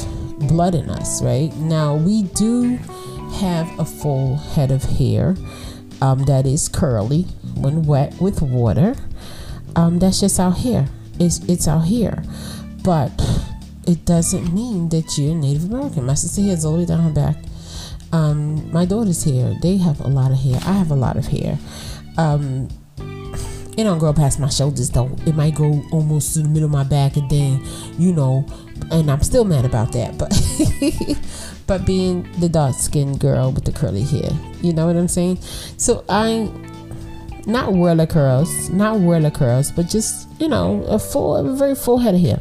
blood 0.48 0.74
in 0.74 0.88
us, 0.88 1.22
right? 1.22 1.54
Now 1.56 1.94
we 1.94 2.22
do 2.22 2.76
have 3.40 3.78
a 3.78 3.84
full 3.84 4.36
head 4.36 4.70
of 4.70 4.82
hair 4.82 5.36
um, 6.00 6.24
that 6.24 6.46
is 6.46 6.68
curly 6.68 7.22
when 7.56 7.82
wet 7.82 8.14
with 8.20 8.40
water. 8.42 8.94
Um, 9.76 9.98
that's 9.98 10.20
just 10.20 10.38
out 10.38 10.58
here. 10.58 10.86
It's 11.18 11.38
it's 11.44 11.68
our 11.68 11.80
hair, 11.80 12.22
but 12.82 13.12
it 13.86 14.04
doesn't 14.04 14.54
mean 14.54 14.88
that 14.90 15.18
you're 15.18 15.34
Native 15.34 15.64
American. 15.64 16.06
My 16.06 16.14
sister 16.14 16.42
hair 16.42 16.54
is 16.54 16.64
all 16.64 16.72
the 16.72 16.78
way 16.80 16.86
down 16.86 17.02
her 17.02 17.10
back. 17.10 17.36
Um, 18.12 18.70
my 18.72 18.84
daughter's 18.84 19.24
hair, 19.24 19.54
they 19.60 19.76
have 19.78 20.00
a 20.00 20.08
lot 20.08 20.30
of 20.30 20.38
hair. 20.38 20.60
I 20.64 20.72
have 20.72 20.90
a 20.90 20.94
lot 20.94 21.16
of 21.16 21.26
hair. 21.26 21.58
Um, 22.16 22.68
it 23.76 23.82
don't 23.82 23.98
grow 23.98 24.12
past 24.12 24.38
my 24.38 24.48
shoulders 24.48 24.90
though. 24.90 25.10
It 25.26 25.34
might 25.34 25.54
go 25.56 25.82
almost 25.90 26.34
to 26.34 26.42
the 26.42 26.48
middle 26.48 26.66
of 26.66 26.70
my 26.70 26.84
back, 26.84 27.16
and 27.16 27.28
then 27.28 27.60
you 27.98 28.12
know, 28.12 28.46
and 28.90 29.10
I'm 29.10 29.22
still 29.22 29.44
mad 29.44 29.64
about 29.64 29.92
that. 29.92 30.16
But 30.16 30.30
but 31.66 31.84
being 31.84 32.30
the 32.40 32.48
dark 32.48 32.76
skinned 32.76 33.18
girl 33.18 33.50
with 33.50 33.64
the 33.64 33.72
curly 33.72 34.02
hair, 34.02 34.30
you 34.62 34.72
know 34.72 34.86
what 34.86 34.96
I'm 34.96 35.08
saying? 35.08 35.38
So 35.76 36.04
I 36.08 36.50
not 37.46 37.72
whirler 37.72 38.06
curls, 38.06 38.70
not 38.70 39.00
whirler 39.00 39.30
curls, 39.30 39.72
but 39.72 39.88
just 39.88 40.28
you 40.40 40.48
know 40.48 40.82
a 40.84 40.98
full, 40.98 41.36
a 41.36 41.56
very 41.56 41.74
full 41.74 41.98
head 41.98 42.14
of 42.14 42.20
hair. 42.20 42.40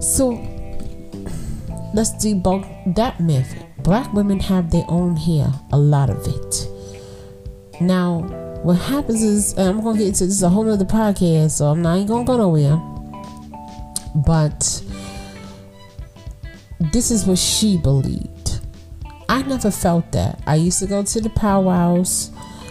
So 0.00 0.30
let's 1.94 2.10
debunk 2.14 2.96
that 2.96 3.20
myth. 3.20 3.64
Black 3.78 4.12
women 4.12 4.40
have 4.40 4.70
their 4.70 4.84
own 4.88 5.16
hair, 5.16 5.52
a 5.72 5.78
lot 5.78 6.10
of 6.10 6.26
it. 6.26 6.68
Now, 7.80 8.41
what 8.62 8.74
happens 8.74 9.22
is, 9.22 9.58
I'm 9.58 9.82
gonna 9.82 9.98
get 9.98 10.08
into 10.08 10.24
this 10.26 10.34
is 10.34 10.42
a 10.42 10.48
whole 10.48 10.70
other 10.70 10.84
podcast, 10.84 11.52
so 11.52 11.66
I'm 11.66 11.82
not 11.82 11.96
even 11.96 12.06
gonna 12.06 12.24
go 12.24 12.36
nowhere. 12.36 12.76
But 14.14 14.82
this 16.92 17.10
is 17.10 17.26
what 17.26 17.38
she 17.38 17.76
believed. 17.76 18.60
I 19.28 19.42
never 19.42 19.70
felt 19.70 20.12
that. 20.12 20.40
I 20.46 20.56
used 20.56 20.78
to 20.80 20.86
go 20.86 21.02
to 21.02 21.20
the 21.20 21.30
powwows, 21.30 22.30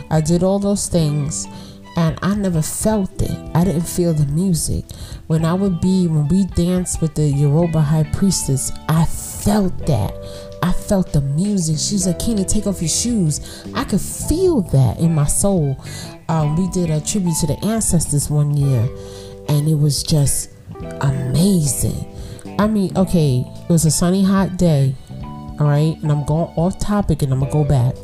I 0.10 0.22
did 0.22 0.44
all 0.44 0.60
those 0.60 0.88
things, 0.88 1.48
and 1.98 2.18
I 2.22 2.36
never 2.36 2.62
felt 2.62 3.22
it. 3.22 3.38
I 3.54 3.64
didn't 3.64 3.88
feel 3.88 4.14
the 4.14 4.26
music. 4.28 4.86
When 5.28 5.44
I 5.44 5.54
would 5.54 5.82
be, 5.82 6.08
when 6.08 6.28
we 6.28 6.46
danced 6.46 7.02
with 7.02 7.16
the 7.16 7.28
Yoruba 7.28 7.82
high 7.82 8.04
priestess, 8.14 8.72
I 8.88 9.06
felt 9.06 9.78
that. 9.88 10.14
I 10.62 10.72
felt 10.72 11.12
the 11.14 11.22
music. 11.22 11.78
She 11.80 11.96
was 11.96 12.08
like, 12.08 12.20
Kina, 12.20 12.46
take 12.46 12.68
off 12.68 12.82
your 12.82 12.90
shoes. 12.90 13.66
I 13.74 13.84
could 13.84 14.02
feel 14.02 14.62
that 14.62 15.00
in 15.00 15.14
my 15.14 15.26
soul. 15.26 15.78
Um, 16.30 16.56
we 16.56 16.68
did 16.70 16.90
a 16.90 17.02
tribute 17.02 17.36
to 17.42 17.48
the 17.48 17.60
ancestors 17.66 18.30
one 18.30 18.56
year, 18.56 18.88
and 19.50 19.68
it 19.68 19.76
was 19.76 20.04
just 20.04 20.52
amazing. 21.02 22.08
I 22.60 22.68
mean, 22.68 22.96
okay, 22.96 23.44
it 23.48 23.70
was 23.70 23.86
a 23.86 23.92
sunny, 23.92 24.24
hot 24.24 24.58
day, 24.58 24.96
all 25.60 25.68
right, 25.68 25.96
and 26.02 26.12
I'm 26.12 26.26
going 26.26 26.52
off 26.56 26.80
topic 26.80 27.22
and 27.22 27.34
I'm 27.34 27.40
gonna 27.40 27.52
go 27.52 27.64
back. 27.64 27.96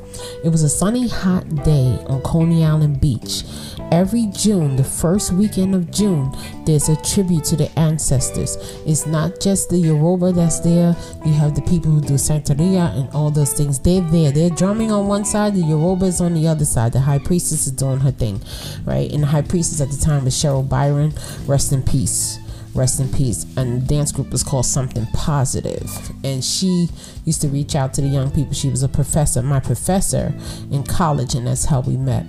It 0.43 0.49
was 0.49 0.63
a 0.63 0.69
sunny, 0.69 1.07
hot 1.07 1.63
day 1.63 1.97
on 2.07 2.21
Coney 2.21 2.65
Island 2.65 2.99
Beach. 2.99 3.43
Every 3.91 4.25
June, 4.27 4.75
the 4.75 4.83
first 4.83 5.31
weekend 5.31 5.73
of 5.73 5.89
June, 5.91 6.35
there's 6.65 6.89
a 6.89 6.95
tribute 7.03 7.45
to 7.45 7.55
the 7.55 7.71
ancestors. 7.79 8.57
It's 8.85 9.05
not 9.05 9.39
just 9.39 9.69
the 9.69 9.77
Yoruba 9.77 10.33
that's 10.33 10.59
there. 10.59 10.93
You 11.25 11.31
have 11.33 11.55
the 11.55 11.61
people 11.61 11.91
who 11.91 12.01
do 12.01 12.15
Santeria 12.15 12.93
and 12.99 13.09
all 13.13 13.31
those 13.31 13.53
things. 13.53 13.79
They're 13.79 14.01
there. 14.01 14.31
They're 14.31 14.49
drumming 14.49 14.91
on 14.91 15.07
one 15.07 15.23
side, 15.23 15.55
the 15.55 15.61
Yoruba 15.61 16.07
is 16.07 16.19
on 16.19 16.33
the 16.33 16.47
other 16.49 16.65
side. 16.65 16.91
The 16.91 16.99
high 16.99 17.19
priestess 17.19 17.65
is 17.65 17.71
doing 17.71 18.01
her 18.01 18.11
thing, 18.11 18.41
right? 18.83 19.09
And 19.09 19.23
the 19.23 19.27
high 19.27 19.41
priestess 19.41 19.79
at 19.79 19.89
the 19.89 19.97
time 19.97 20.25
was 20.25 20.33
Cheryl 20.35 20.67
Byron. 20.67 21.13
Rest 21.45 21.71
in 21.71 21.81
peace 21.81 22.39
rest 22.75 22.99
in 22.99 23.11
peace. 23.11 23.43
And 23.57 23.81
the 23.81 23.85
dance 23.87 24.11
group 24.11 24.29
was 24.29 24.43
called 24.43 24.67
Something 24.67 25.07
Positive. 25.07 25.89
And 26.23 26.43
she 26.43 26.87
used 27.25 27.41
to 27.41 27.47
reach 27.47 27.75
out 27.75 27.91
to 27.95 28.01
the 28.01 28.07
young 28.07 28.29
people. 28.29 28.53
She 28.53 28.69
was 28.69 28.83
a 28.83 28.87
professor, 28.87 29.41
my 29.41 29.59
professor 29.59 30.31
in 30.71 30.83
college, 30.83 31.33
and 31.33 31.47
that's 31.47 31.65
how 31.65 31.79
we 31.81 31.97
met. 31.97 32.27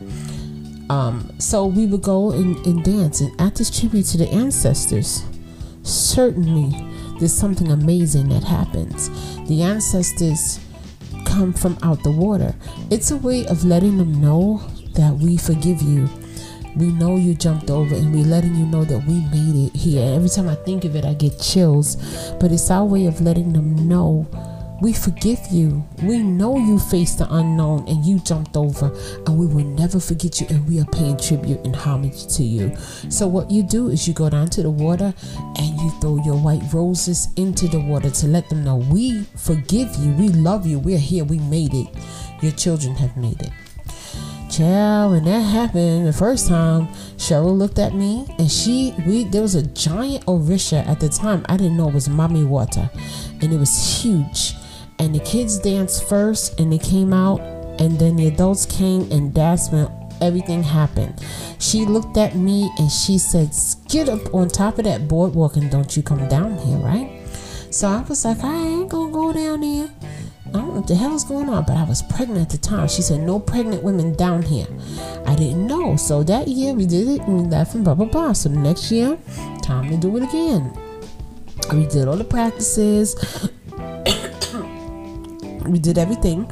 Um, 0.90 1.30
so 1.38 1.66
we 1.66 1.86
would 1.86 2.02
go 2.02 2.32
and, 2.32 2.56
and 2.66 2.82
dance. 2.82 3.20
And 3.20 3.38
at 3.40 3.54
this 3.54 3.70
tribute 3.70 4.06
to 4.06 4.18
the 4.18 4.28
ancestors, 4.30 5.24
certainly 5.82 6.72
there's 7.18 7.32
something 7.32 7.70
amazing 7.70 8.28
that 8.30 8.44
happens. 8.44 9.08
The 9.48 9.62
ancestors 9.62 10.60
come 11.24 11.52
from 11.52 11.78
out 11.82 12.02
the 12.02 12.12
water. 12.12 12.54
It's 12.90 13.10
a 13.10 13.16
way 13.16 13.46
of 13.46 13.64
letting 13.64 13.98
them 13.98 14.20
know 14.20 14.62
that 14.94 15.14
we 15.14 15.36
forgive 15.36 15.82
you 15.82 16.08
we 16.78 16.92
know 16.92 17.16
you 17.16 17.34
jumped 17.34 17.70
over 17.70 17.94
and 17.94 18.14
we're 18.14 18.24
letting 18.24 18.54
you 18.54 18.64
know 18.64 18.84
that 18.84 19.04
we 19.04 19.20
made 19.32 19.66
it 19.66 19.76
here. 19.76 20.14
Every 20.14 20.28
time 20.28 20.48
I 20.48 20.54
think 20.54 20.84
of 20.84 20.94
it, 20.94 21.04
I 21.04 21.14
get 21.14 21.40
chills. 21.40 21.96
But 22.38 22.52
it's 22.52 22.70
our 22.70 22.84
way 22.84 23.06
of 23.06 23.20
letting 23.20 23.52
them 23.52 23.88
know 23.88 24.28
we 24.80 24.92
forgive 24.92 25.40
you. 25.50 25.84
We 26.02 26.18
know 26.18 26.56
you 26.56 26.78
faced 26.78 27.18
the 27.18 27.32
unknown 27.34 27.88
and 27.88 28.04
you 28.04 28.20
jumped 28.20 28.56
over, 28.56 28.94
and 29.26 29.38
we 29.38 29.46
will 29.46 29.64
never 29.64 29.98
forget 29.98 30.40
you. 30.40 30.46
And 30.50 30.68
we 30.68 30.80
are 30.80 30.84
paying 30.86 31.16
tribute 31.16 31.64
and 31.64 31.74
homage 31.74 32.26
to 32.36 32.44
you. 32.44 32.76
So, 33.08 33.26
what 33.26 33.50
you 33.50 33.62
do 33.62 33.88
is 33.88 34.06
you 34.06 34.14
go 34.14 34.30
down 34.30 34.48
to 34.50 34.62
the 34.62 34.70
water 34.70 35.12
and 35.36 35.80
you 35.80 35.90
throw 36.00 36.22
your 36.24 36.36
white 36.36 36.62
roses 36.72 37.28
into 37.36 37.66
the 37.66 37.80
water 37.80 38.10
to 38.10 38.26
let 38.26 38.48
them 38.48 38.64
know 38.64 38.76
we 38.76 39.24
forgive 39.36 39.94
you, 39.96 40.12
we 40.12 40.28
love 40.28 40.66
you, 40.66 40.78
we're 40.78 40.98
here, 40.98 41.24
we 41.24 41.38
made 41.38 41.74
it. 41.74 41.88
Your 42.40 42.52
children 42.52 42.94
have 42.96 43.16
made 43.16 43.40
it. 43.42 43.50
Child, 44.48 45.12
when 45.12 45.24
that 45.24 45.40
happened 45.40 46.06
the 46.06 46.12
first 46.12 46.48
time, 46.48 46.88
Cheryl 47.16 47.56
looked 47.56 47.78
at 47.78 47.94
me 47.94 48.26
and 48.38 48.50
she 48.50 48.94
we 49.06 49.24
there 49.24 49.42
was 49.42 49.54
a 49.54 49.62
giant 49.62 50.24
orisha 50.26 50.86
at 50.86 51.00
the 51.00 51.08
time. 51.08 51.44
I 51.48 51.56
didn't 51.56 51.76
know 51.76 51.88
it 51.88 51.94
was 51.94 52.08
Mami 52.08 52.46
Wata. 52.46 52.88
And 53.42 53.52
it 53.52 53.58
was 53.58 54.02
huge. 54.02 54.54
And 54.98 55.14
the 55.14 55.20
kids 55.20 55.58
danced 55.58 56.08
first 56.08 56.58
and 56.58 56.72
they 56.72 56.78
came 56.78 57.12
out 57.12 57.40
and 57.80 57.98
then 57.98 58.16
the 58.16 58.26
adults 58.26 58.66
came 58.66 59.10
and 59.12 59.32
that's 59.32 59.70
when 59.70 59.88
everything 60.20 60.62
happened. 60.62 61.14
She 61.58 61.84
looked 61.84 62.16
at 62.16 62.34
me 62.34 62.70
and 62.78 62.90
she 62.90 63.18
said, 63.18 63.50
Get 63.88 64.08
up 64.08 64.34
on 64.34 64.48
top 64.48 64.78
of 64.78 64.84
that 64.84 65.08
boardwalk 65.08 65.56
and 65.56 65.70
don't 65.70 65.96
you 65.96 66.02
come 66.02 66.28
down 66.28 66.58
here, 66.58 66.78
right? 66.78 67.22
So 67.70 67.88
I 67.88 68.02
was 68.02 68.24
like, 68.24 68.42
I 68.42 68.56
ain't 68.56 68.88
gonna 68.88 69.12
go 69.12 69.32
down 69.32 69.60
there. 69.60 69.90
I 70.48 70.50
don't 70.52 70.68
know 70.68 70.74
what 70.76 70.86
the 70.86 70.94
hell 70.94 71.14
is 71.14 71.24
going 71.24 71.50
on, 71.50 71.64
but 71.64 71.76
I 71.76 71.84
was 71.84 72.02
pregnant 72.02 72.40
at 72.40 72.50
the 72.50 72.58
time. 72.58 72.88
She 72.88 73.02
said, 73.02 73.20
No 73.20 73.38
pregnant 73.38 73.82
women 73.82 74.14
down 74.14 74.42
here. 74.42 74.66
I 75.26 75.34
didn't 75.34 75.66
know. 75.66 75.96
So 75.96 76.22
that 76.24 76.48
year 76.48 76.72
we 76.72 76.86
did 76.86 77.06
it 77.06 77.20
and 77.22 77.42
we 77.42 77.48
left 77.48 77.74
and 77.74 77.84
blah, 77.84 77.94
blah, 77.94 78.06
blah. 78.06 78.32
So 78.32 78.48
the 78.48 78.56
next 78.56 78.90
year, 78.90 79.18
time 79.62 79.90
to 79.90 79.96
do 79.96 80.16
it 80.16 80.22
again. 80.22 80.72
We 81.72 81.86
did 81.86 82.08
all 82.08 82.16
the 82.16 82.24
practices, 82.24 83.14
we 85.70 85.78
did 85.78 85.98
everything. 85.98 86.46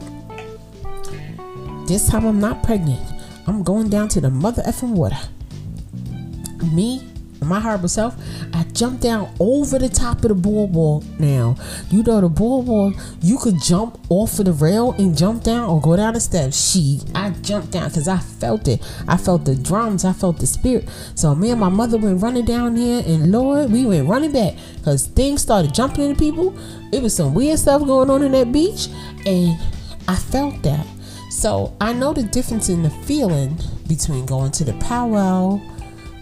This 1.87 2.09
time 2.09 2.27
I'm 2.27 2.41
not 2.41 2.63
pregnant. 2.63 3.01
I'm 3.47 3.63
going 3.63 3.89
down 3.89 4.09
to 4.09 4.21
the 4.21 4.31
mother 4.31 4.63
effing 4.63 4.91
water. 4.91 5.19
Me 6.73 7.03
my 7.41 7.61
horrible 7.61 7.89
self, 7.89 8.17
I 8.53 8.65
jumped 8.73 9.03
down 9.03 9.35
over 9.39 9.79
the 9.79 9.89
top 9.89 10.17
of 10.19 10.29
the 10.29 10.35
boardwalk. 10.35 11.05
Now, 11.19 11.57
you 11.91 12.03
know 12.03 12.21
the 12.21 12.29
boardwalk, 12.29 12.95
you 13.21 13.39
could 13.39 13.61
jump 13.61 13.99
off 14.09 14.39
of 14.39 14.47
the 14.47 14.53
rail 14.53 14.93
and 14.93 15.17
jump 15.17 15.45
down 15.45 15.69
or 15.69 15.81
go 15.81 15.97
down 15.97 16.15
the 16.15 16.21
steps. 16.21 16.71
She, 16.71 17.01
I 17.15 17.31
jumped 17.31 17.73
down 17.73 17.89
because 17.89 18.09
I 18.09 18.19
felt 18.19 18.69
it. 18.69 18.83
I 19.07 19.17
felt 19.17 19.45
the 19.45 19.55
drums, 19.55 20.05
I 20.05 20.13
felt 20.13 20.39
the 20.39 20.47
spirit. 20.47 20.89
So 21.15 21.35
me 21.35 21.51
and 21.51 21.61
my 21.61 21.69
mother 21.69 21.99
went 21.99 22.23
running 22.23 22.45
down 22.45 22.77
here, 22.77 23.03
and 23.07 23.31
Lord, 23.31 23.71
we 23.71 23.87
went 23.87 24.09
running 24.09 24.33
back 24.33 24.55
because 24.77 25.07
things 25.07 25.43
started 25.43 25.75
jumping 25.75 26.05
into 26.05 26.19
people. 26.19 26.57
It 26.93 27.03
was 27.03 27.15
some 27.15 27.35
weird 27.35 27.59
stuff 27.59 27.85
going 27.85 28.11
on 28.11 28.23
in 28.23 28.33
that 28.33 28.53
beach, 28.53 28.89
and 29.27 29.59
I 30.09 30.17
felt 30.17 30.63
that. 30.63 30.87
So 31.31 31.77
I 31.81 31.93
know 31.93 32.13
the 32.13 32.23
difference 32.23 32.69
in 32.69 32.83
the 32.83 32.91
feeling 32.91 33.59
between 33.89 34.25
going 34.27 34.53
to 34.53 34.65
the 34.65 34.73
powwow 34.75 35.61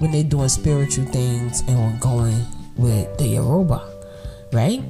when 0.04 0.12
they're 0.12 0.23
doing 0.23 0.50
spiritual 0.50 1.06
things 1.06 1.62
and 1.66 1.78
we're 1.78 1.99
going 1.99 2.37
with 2.76 3.16
the 3.16 3.26
Yoruba, 3.26 3.80
right? 4.52 4.80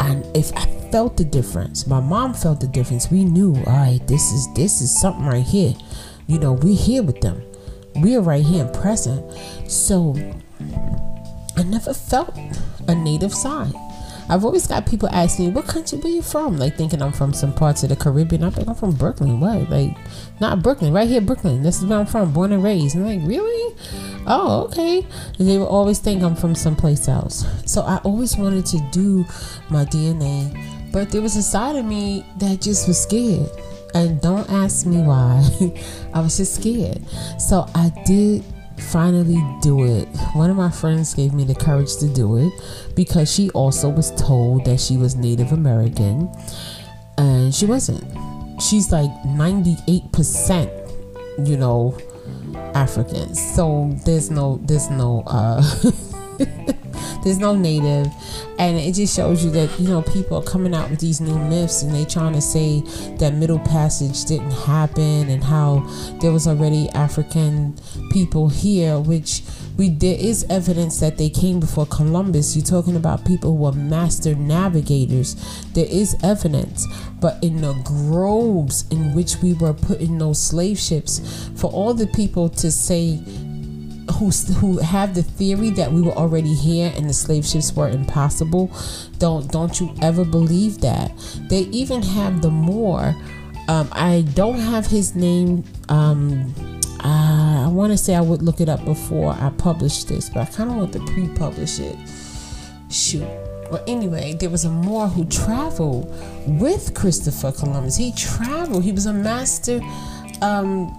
And 0.00 0.26
if 0.36 0.52
I 0.56 0.66
felt 0.90 1.16
the 1.16 1.24
difference, 1.24 1.86
my 1.86 2.00
mom 2.00 2.34
felt 2.34 2.60
the 2.60 2.66
difference. 2.66 3.08
We 3.08 3.24
knew, 3.24 3.54
all 3.54 3.62
right, 3.72 4.00
this 4.08 4.32
is 4.32 4.52
this 4.54 4.80
is 4.80 4.90
something 5.00 5.24
right 5.24 5.44
here. 5.46 5.72
You 6.26 6.40
know, 6.40 6.54
we're 6.54 6.76
here 6.76 7.04
with 7.04 7.20
them. 7.20 7.42
We're 7.94 8.20
right 8.20 8.44
here 8.44 8.64
and 8.64 8.74
present. 8.74 9.22
So 9.70 10.16
I 11.56 11.62
never 11.62 11.94
felt 11.94 12.36
a 12.88 12.94
native 12.96 13.32
side. 13.32 13.72
I've 14.28 14.44
always 14.44 14.66
got 14.66 14.86
people 14.86 15.08
asking 15.10 15.46
me, 15.46 15.52
"What 15.52 15.66
country 15.66 15.98
where 15.98 16.12
you 16.12 16.22
from?" 16.22 16.56
Like 16.56 16.76
thinking 16.76 17.02
I'm 17.02 17.12
from 17.12 17.32
some 17.32 17.52
parts 17.52 17.82
of 17.82 17.90
the 17.90 17.96
Caribbean. 17.96 18.44
I'm 18.44 18.52
like, 18.54 18.68
I'm 18.68 18.74
from 18.74 18.92
Brooklyn. 18.92 19.40
What? 19.40 19.70
Like, 19.70 19.96
not 20.40 20.62
Brooklyn, 20.62 20.92
right 20.92 21.08
here, 21.08 21.20
Brooklyn. 21.20 21.62
This 21.62 21.78
is 21.78 21.86
where 21.86 21.98
I'm 21.98 22.06
from, 22.06 22.32
born 22.32 22.52
and 22.52 22.62
raised. 22.62 22.96
And 22.96 23.06
I'm 23.06 23.18
like, 23.18 23.28
really? 23.28 23.76
Oh, 24.26 24.64
okay. 24.64 25.06
And 25.38 25.48
they 25.48 25.58
will 25.58 25.68
always 25.68 25.98
think 25.98 26.22
I'm 26.22 26.36
from 26.36 26.54
someplace 26.54 27.08
else. 27.08 27.46
So 27.64 27.82
I 27.82 27.98
always 27.98 28.36
wanted 28.36 28.66
to 28.66 28.78
do 28.90 29.24
my 29.70 29.84
DNA, 29.84 30.92
but 30.92 31.10
there 31.10 31.22
was 31.22 31.36
a 31.36 31.42
side 31.42 31.76
of 31.76 31.84
me 31.84 32.26
that 32.38 32.60
just 32.60 32.88
was 32.88 33.00
scared. 33.00 33.50
And 33.94 34.20
don't 34.20 34.48
ask 34.50 34.84
me 34.84 35.00
why. 35.02 35.42
I 36.14 36.20
was 36.20 36.36
just 36.36 36.56
scared. 36.56 37.02
So 37.40 37.66
I 37.74 37.90
did 38.04 38.44
finally 38.78 39.42
do 39.62 39.84
it. 39.84 40.06
One 40.34 40.50
of 40.50 40.56
my 40.56 40.70
friends 40.70 41.14
gave 41.14 41.32
me 41.32 41.44
the 41.44 41.54
courage 41.54 41.96
to 41.96 42.08
do 42.08 42.36
it 42.36 42.52
because 42.94 43.32
she 43.32 43.50
also 43.50 43.88
was 43.88 44.10
told 44.12 44.64
that 44.64 44.80
she 44.80 44.96
was 44.96 45.16
Native 45.16 45.52
American 45.52 46.30
and 47.18 47.54
she 47.54 47.66
wasn't. 47.66 48.04
She's 48.60 48.92
like 48.92 49.10
98%, 49.24 51.48
you 51.48 51.56
know, 51.56 51.96
African. 52.74 53.34
So 53.34 53.90
there's 54.04 54.30
no 54.30 54.58
there's 54.62 54.90
no 54.90 55.22
uh 55.26 55.62
there's 57.26 57.38
no 57.40 57.56
native 57.56 58.06
and 58.60 58.76
it 58.78 58.94
just 58.94 59.16
shows 59.16 59.44
you 59.44 59.50
that 59.50 59.68
you 59.80 59.88
know 59.88 60.00
people 60.00 60.38
are 60.38 60.44
coming 60.44 60.72
out 60.72 60.88
with 60.88 61.00
these 61.00 61.20
new 61.20 61.36
myths 61.36 61.82
and 61.82 61.92
they 61.92 62.04
trying 62.04 62.32
to 62.32 62.40
say 62.40 62.80
that 63.18 63.34
middle 63.34 63.58
passage 63.58 64.24
didn't 64.26 64.52
happen 64.52 65.28
and 65.28 65.42
how 65.42 65.80
there 66.20 66.30
was 66.30 66.46
already 66.46 66.88
african 66.90 67.76
people 68.12 68.48
here 68.48 69.00
which 69.00 69.42
we 69.76 69.88
there 69.90 70.16
is 70.18 70.46
evidence 70.48 71.00
that 71.00 71.18
they 71.18 71.28
came 71.28 71.60
before 71.60 71.84
Columbus. 71.86 72.56
You're 72.56 72.64
talking 72.64 72.96
about 72.96 73.26
people 73.26 73.50
who 73.50 73.62
were 73.64 73.72
master 73.72 74.34
navigators. 74.34 75.34
There 75.74 75.86
is 75.86 76.16
evidence, 76.22 76.86
but 77.20 77.42
in 77.44 77.60
the 77.60 77.74
groves 77.84 78.86
in 78.90 79.14
which 79.14 79.36
we 79.42 79.52
were 79.52 79.74
putting 79.74 80.16
those 80.16 80.40
slave 80.40 80.78
ships, 80.78 81.50
for 81.56 81.70
all 81.70 81.92
the 81.92 82.06
people 82.06 82.48
to 82.48 82.70
say 82.72 83.20
who 84.12 84.30
who 84.30 84.78
have 84.78 85.14
the 85.14 85.22
theory 85.22 85.70
that 85.70 85.92
we 85.92 86.00
were 86.00 86.12
already 86.12 86.54
here 86.54 86.92
and 86.96 87.08
the 87.08 87.12
slave 87.12 87.44
ships 87.44 87.72
were 87.72 87.88
impossible 87.88 88.70
don't 89.18 89.50
don't 89.50 89.80
you 89.80 89.94
ever 90.02 90.24
believe 90.24 90.80
that? 90.80 91.12
They 91.48 91.60
even 91.72 92.02
have 92.02 92.42
the 92.42 92.50
more 92.50 93.14
um, 93.68 93.88
i 93.92 94.24
don't 94.34 94.60
have 94.60 94.86
his 94.86 95.16
name 95.16 95.64
um, 95.88 96.54
uh, 97.04 97.64
i 97.64 97.68
want 97.68 97.92
to 97.92 97.98
say 97.98 98.14
i 98.14 98.20
would 98.20 98.42
look 98.42 98.60
it 98.60 98.68
up 98.68 98.84
before 98.84 99.32
i 99.40 99.50
publish 99.58 100.04
this 100.04 100.30
but 100.30 100.40
i 100.40 100.44
kind 100.44 100.70
of 100.70 100.76
want 100.76 100.92
to 100.92 101.00
pre-publish 101.00 101.80
it. 101.80 101.96
Shoot. 102.88 103.26
Well 103.70 103.82
anyway 103.88 104.34
there 104.34 104.50
was 104.50 104.64
a 104.64 104.70
moor 104.70 105.08
who 105.08 105.24
traveled 105.24 106.14
with 106.46 106.94
christopher 106.94 107.50
columbus. 107.50 107.96
He 107.96 108.12
traveled. 108.12 108.84
He 108.84 108.92
was 108.92 109.06
a 109.06 109.12
master 109.12 109.80
um, 110.42 110.96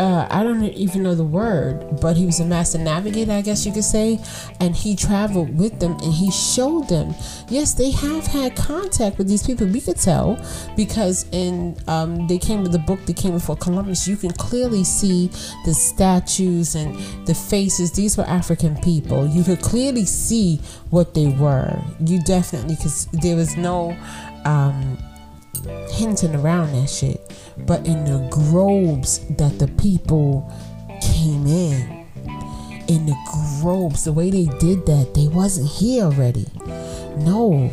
uh, 0.00 0.26
I 0.30 0.42
don't 0.42 0.64
even 0.64 1.02
know 1.02 1.14
the 1.14 1.24
word, 1.24 2.00
but 2.00 2.16
he 2.16 2.24
was 2.24 2.40
a 2.40 2.44
master 2.46 2.78
navigator, 2.78 3.32
I 3.32 3.42
guess 3.42 3.66
you 3.66 3.72
could 3.72 3.84
say, 3.84 4.18
and 4.58 4.74
he 4.74 4.96
traveled 4.96 5.58
with 5.58 5.78
them 5.78 5.92
and 5.92 6.14
he 6.14 6.30
showed 6.30 6.88
them. 6.88 7.14
Yes, 7.50 7.74
they 7.74 7.90
have 7.90 8.26
had 8.26 8.56
contact 8.56 9.18
with 9.18 9.28
these 9.28 9.46
people. 9.46 9.66
We 9.66 9.82
could 9.82 9.98
tell 9.98 10.42
because 10.74 11.26
in 11.32 11.76
um, 11.86 12.26
they 12.28 12.38
came 12.38 12.62
with 12.62 12.72
the 12.72 12.78
book 12.78 13.04
that 13.04 13.16
came 13.16 13.32
before 13.32 13.56
Columbus. 13.56 14.08
You 14.08 14.16
can 14.16 14.30
clearly 14.30 14.84
see 14.84 15.26
the 15.66 15.74
statues 15.74 16.74
and 16.74 16.96
the 17.26 17.34
faces. 17.34 17.92
These 17.92 18.16
were 18.16 18.24
African 18.24 18.76
people. 18.76 19.26
You 19.26 19.44
could 19.44 19.60
clearly 19.60 20.06
see 20.06 20.62
what 20.88 21.12
they 21.12 21.28
were. 21.28 21.78
You 22.00 22.22
definitely 22.22 22.76
because 22.76 23.06
there 23.12 23.36
was 23.36 23.54
no. 23.58 23.94
Um, 24.46 24.96
hinting 25.90 26.34
around 26.34 26.72
that 26.72 26.88
shit, 26.88 27.20
but 27.58 27.86
in 27.86 28.04
the 28.04 28.28
groves 28.30 29.20
that 29.36 29.58
the 29.58 29.68
people 29.80 30.50
came 31.00 31.46
in, 31.46 32.06
in 32.88 33.06
the 33.06 33.16
groves, 33.60 34.04
the 34.04 34.12
way 34.12 34.30
they 34.30 34.46
did 34.58 34.86
that, 34.86 35.12
they 35.14 35.28
wasn't 35.28 35.68
here 35.68 36.04
already. 36.04 36.46
No, 37.16 37.70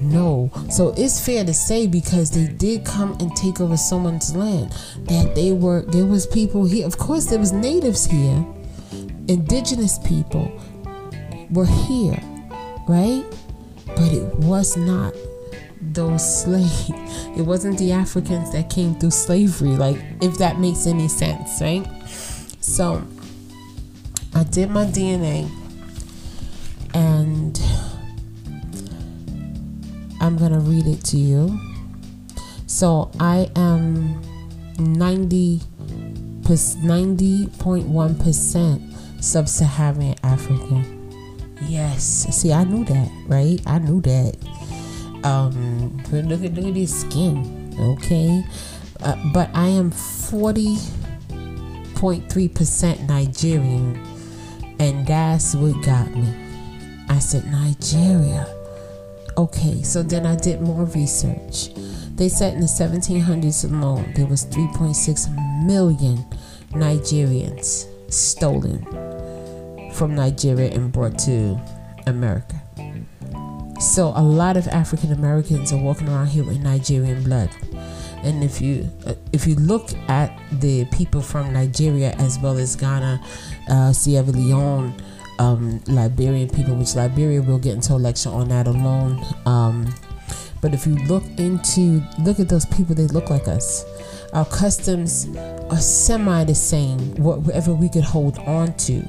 no. 0.00 0.50
So 0.70 0.94
it's 0.96 1.24
fair 1.24 1.44
to 1.44 1.52
say 1.52 1.86
because 1.86 2.30
they 2.30 2.46
did 2.52 2.84
come 2.84 3.12
and 3.20 3.34
take 3.36 3.60
over 3.60 3.76
someone's 3.76 4.34
land 4.34 4.72
that 5.06 5.34
they 5.34 5.52
were 5.52 5.82
there 5.82 6.06
was 6.06 6.26
people 6.26 6.66
here. 6.66 6.86
Of 6.86 6.98
course 6.98 7.26
there 7.26 7.38
was 7.38 7.52
natives 7.52 8.06
here. 8.06 8.44
Indigenous 9.28 9.98
people 9.98 10.50
were 11.50 11.66
here, 11.66 12.18
right? 12.88 13.24
But 13.86 14.12
it 14.12 14.34
was 14.36 14.76
not 14.76 15.14
those 15.80 16.42
slaves. 16.42 16.90
It 17.36 17.42
wasn't 17.42 17.78
the 17.78 17.92
Africans 17.92 18.52
that 18.52 18.68
came 18.68 18.96
through 18.96 19.12
slavery, 19.12 19.76
like, 19.76 19.96
if 20.20 20.36
that 20.38 20.58
makes 20.58 20.86
any 20.86 21.08
sense, 21.08 21.62
right? 21.62 21.86
So, 22.60 23.02
I 24.34 24.42
did 24.44 24.70
my 24.70 24.84
DNA 24.84 25.48
and 26.92 27.58
I'm 30.20 30.36
to 30.38 30.58
read 30.58 30.86
it 30.86 31.02
to 31.04 31.16
you. 31.16 31.58
So, 32.66 33.10
I 33.18 33.50
am 33.56 34.20
90 34.78 35.60
90.1% 36.50 39.22
sub-Saharan 39.22 40.16
African. 40.24 40.84
Yes. 41.68 42.02
See, 42.02 42.52
I 42.52 42.64
knew 42.64 42.84
that, 42.86 43.08
right? 43.28 43.62
I 43.66 43.78
knew 43.78 44.00
that. 44.02 44.36
Um, 45.24 45.96
look 46.12 46.42
at 46.44 46.54
look 46.54 46.66
at 46.66 46.76
his 46.76 47.00
skin. 47.00 47.74
Okay, 47.78 48.44
uh, 49.00 49.16
but 49.32 49.50
I 49.54 49.68
am 49.68 49.90
forty 49.90 50.76
point 51.94 52.30
three 52.30 52.48
percent 52.48 53.02
Nigerian, 53.08 54.00
and 54.78 55.06
that's 55.06 55.54
what 55.54 55.82
got 55.84 56.14
me. 56.14 56.34
I 57.08 57.18
said 57.18 57.44
Nigeria. 57.50 58.46
Okay, 59.36 59.82
so 59.82 60.02
then 60.02 60.26
I 60.26 60.36
did 60.36 60.60
more 60.60 60.84
research. 60.84 61.70
They 62.14 62.28
said 62.28 62.54
in 62.54 62.60
the 62.60 62.66
1700s 62.66 63.64
alone 63.64 64.12
there 64.14 64.26
was 64.26 64.44
3.6 64.44 65.64
million 65.64 66.18
Nigerians 66.72 67.86
stolen 68.12 68.84
from 69.94 70.14
Nigeria 70.14 70.70
and 70.70 70.92
brought 70.92 71.18
to 71.20 71.58
America. 72.06 72.60
So 73.80 74.12
a 74.14 74.22
lot 74.22 74.58
of 74.58 74.68
African 74.68 75.10
Americans 75.10 75.72
are 75.72 75.78
walking 75.78 76.06
around 76.06 76.26
here 76.26 76.44
with 76.44 76.60
Nigerian 76.60 77.24
blood. 77.24 77.48
And 78.22 78.44
if 78.44 78.60
you 78.60 78.86
uh, 79.06 79.14
if 79.32 79.46
you 79.46 79.54
look 79.54 79.94
at 80.06 80.38
the 80.60 80.84
people 80.92 81.22
from 81.22 81.54
Nigeria 81.54 82.10
as 82.18 82.38
well 82.38 82.58
as 82.58 82.76
Ghana, 82.76 83.18
uh, 83.70 83.92
Sierra 83.94 84.26
Leone, 84.26 84.94
um, 85.38 85.80
Liberian 85.86 86.50
people, 86.50 86.76
which 86.76 86.94
Liberia 86.94 87.40
will 87.40 87.58
get 87.58 87.74
into 87.74 87.94
a 87.94 87.96
lecture 87.96 88.28
on 88.28 88.48
that 88.50 88.66
alone. 88.66 89.24
Um, 89.46 89.94
but 90.60 90.74
if 90.74 90.86
you 90.86 90.96
look 91.06 91.24
into 91.38 92.02
look 92.18 92.38
at 92.38 92.50
those 92.50 92.66
people, 92.66 92.94
they 92.94 93.06
look 93.06 93.30
like 93.30 93.48
us. 93.48 93.82
Our 94.34 94.44
customs 94.44 95.26
are 95.70 95.80
semi 95.80 96.44
the 96.44 96.54
same. 96.54 96.98
Whatever 97.16 97.72
we 97.72 97.88
could 97.88 98.04
hold 98.04 98.38
on 98.40 98.74
to 98.74 99.02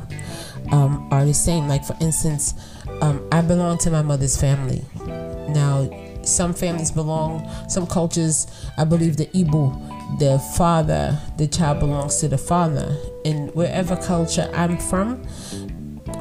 um, 0.71 1.09
are 1.11 1.25
the 1.25 1.33
same. 1.33 1.67
Like 1.67 1.83
for 1.83 1.97
instance, 1.99 2.53
um, 3.01 3.27
I 3.31 3.41
belong 3.41 3.77
to 3.79 3.91
my 3.91 4.01
mother's 4.01 4.39
family. 4.39 4.83
Now, 5.05 5.89
some 6.23 6.53
families 6.53 6.91
belong, 6.91 7.49
some 7.67 7.87
cultures, 7.87 8.47
I 8.77 8.83
believe 8.85 9.17
the 9.17 9.25
Igbo, 9.27 10.19
the 10.19 10.39
father, 10.55 11.19
the 11.37 11.47
child 11.47 11.79
belongs 11.79 12.17
to 12.17 12.27
the 12.27 12.37
father. 12.37 12.95
And 13.25 13.53
wherever 13.55 13.95
culture 13.95 14.49
I'm 14.53 14.77
from, 14.77 15.23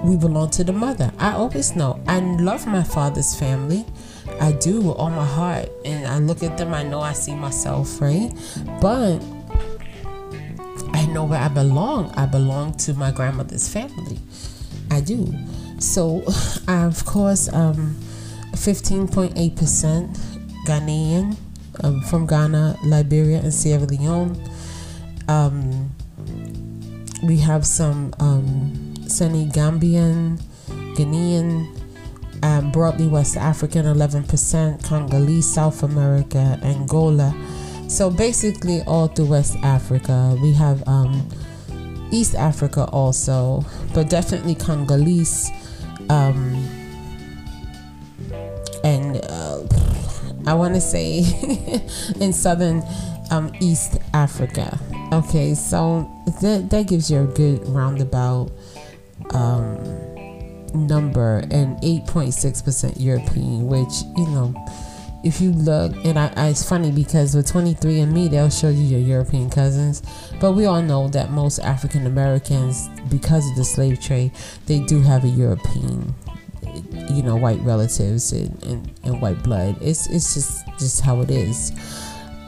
we 0.04 0.16
belong 0.16 0.50
to 0.50 0.64
the 0.64 0.72
mother. 0.72 1.12
I 1.18 1.32
always 1.32 1.76
know. 1.76 2.02
I 2.06 2.20
love 2.20 2.66
my 2.66 2.82
father's 2.82 3.38
family. 3.38 3.84
I 4.40 4.52
do 4.52 4.80
with 4.80 4.96
all 4.96 5.10
my 5.10 5.26
heart. 5.26 5.68
And 5.84 6.06
I 6.06 6.18
look 6.18 6.42
at 6.42 6.56
them, 6.56 6.72
I 6.72 6.82
know 6.82 7.00
I 7.00 7.12
see 7.12 7.34
myself, 7.34 8.00
right? 8.00 8.30
But 8.80 9.18
I 10.92 11.06
know 11.06 11.24
where 11.24 11.40
I 11.40 11.48
belong. 11.48 12.10
I 12.12 12.26
belong 12.26 12.74
to 12.78 12.94
my 12.94 13.10
grandmother's 13.10 13.68
family. 13.68 14.18
I 14.90 15.00
do. 15.00 15.34
So, 15.80 16.22
of 16.68 17.04
course, 17.06 17.52
um, 17.52 17.96
15.8% 18.52 20.16
Ghanaian 20.66 21.36
um, 21.82 22.02
from 22.02 22.26
Ghana, 22.26 22.76
Liberia, 22.84 23.38
and 23.38 23.52
Sierra 23.52 23.86
Leone. 23.86 24.36
Um, 25.26 25.90
we 27.22 27.38
have 27.38 27.66
some 27.66 28.12
um, 28.20 28.94
Senegambian, 29.00 30.38
Ghanaian, 30.96 31.66
um, 32.42 32.70
broadly 32.72 33.08
West 33.08 33.36
African, 33.38 33.86
11%, 33.86 34.84
Congolese, 34.84 35.50
South 35.50 35.82
America, 35.82 36.58
Angola. 36.62 37.34
So 37.88 38.10
basically, 38.10 38.82
all 38.82 39.08
through 39.08 39.26
West 39.26 39.56
Africa, 39.62 40.36
we 40.42 40.52
have 40.52 40.86
um, 40.86 41.26
East 42.12 42.34
Africa 42.34 42.84
also, 42.84 43.64
but 43.94 44.10
definitely 44.10 44.54
Congolese 44.54 45.50
um, 46.10 46.56
and 48.82 49.16
uh, 49.24 49.62
I 50.46 50.54
want 50.54 50.74
to 50.74 50.80
say 50.80 51.18
in 52.20 52.32
southern 52.32 52.82
um, 53.30 53.52
East 53.60 53.98
Africa. 54.12 54.78
Okay, 55.12 55.54
so 55.54 56.10
that, 56.40 56.68
that 56.70 56.88
gives 56.88 57.10
you 57.10 57.22
a 57.22 57.26
good 57.26 57.66
roundabout 57.68 58.50
um, 59.30 59.76
number, 60.74 61.38
and 61.50 61.76
8.6% 61.78 62.94
European, 62.98 63.66
which, 63.66 64.02
you 64.16 64.26
know, 64.26 64.54
if 65.22 65.40
you 65.40 65.52
look, 65.52 65.92
and 66.04 66.18
I, 66.18 66.32
I, 66.36 66.48
it's 66.48 66.66
funny 66.66 66.90
because 66.90 67.34
with 67.34 67.46
23andMe, 67.52 68.30
they'll 68.30 68.48
show 68.48 68.70
you 68.70 68.82
your 68.82 69.00
European 69.00 69.50
cousins, 69.50 70.02
but 70.40 70.52
we 70.52 70.64
all 70.64 70.80
know 70.82 71.08
that 71.08 71.30
most 71.30 71.58
African 71.58 72.06
Americans, 72.06 72.88
because 73.10 73.46
of 73.50 73.56
the 73.56 73.64
slave 73.64 74.00
trade, 74.00 74.32
they 74.66 74.80
do 74.80 75.02
have 75.02 75.24
a 75.24 75.28
European, 75.28 76.14
you 77.10 77.22
know, 77.22 77.36
white 77.36 77.60
relatives 77.60 78.32
and, 78.32 78.64
and, 78.64 78.90
and 79.04 79.20
white 79.20 79.42
blood. 79.42 79.76
It's 79.82 80.08
it's 80.08 80.32
just 80.34 80.66
just 80.78 81.02
how 81.02 81.20
it 81.20 81.30
is. 81.30 81.72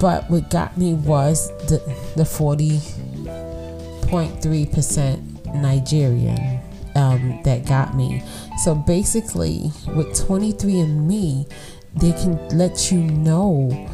But 0.00 0.30
what 0.30 0.48
got 0.50 0.78
me 0.78 0.94
was 0.94 1.50
the 1.68 1.76
the 2.16 2.24
40.3 2.24 4.72
percent 4.72 5.44
Nigerian 5.54 6.62
um, 6.94 7.40
that 7.44 7.66
got 7.66 7.94
me. 7.94 8.22
So 8.62 8.74
basically, 8.74 9.70
with 9.94 10.08
23andMe 10.08 11.46
they 11.94 12.12
can 12.12 12.48
let 12.56 12.90
you 12.90 12.98
know 12.98 13.88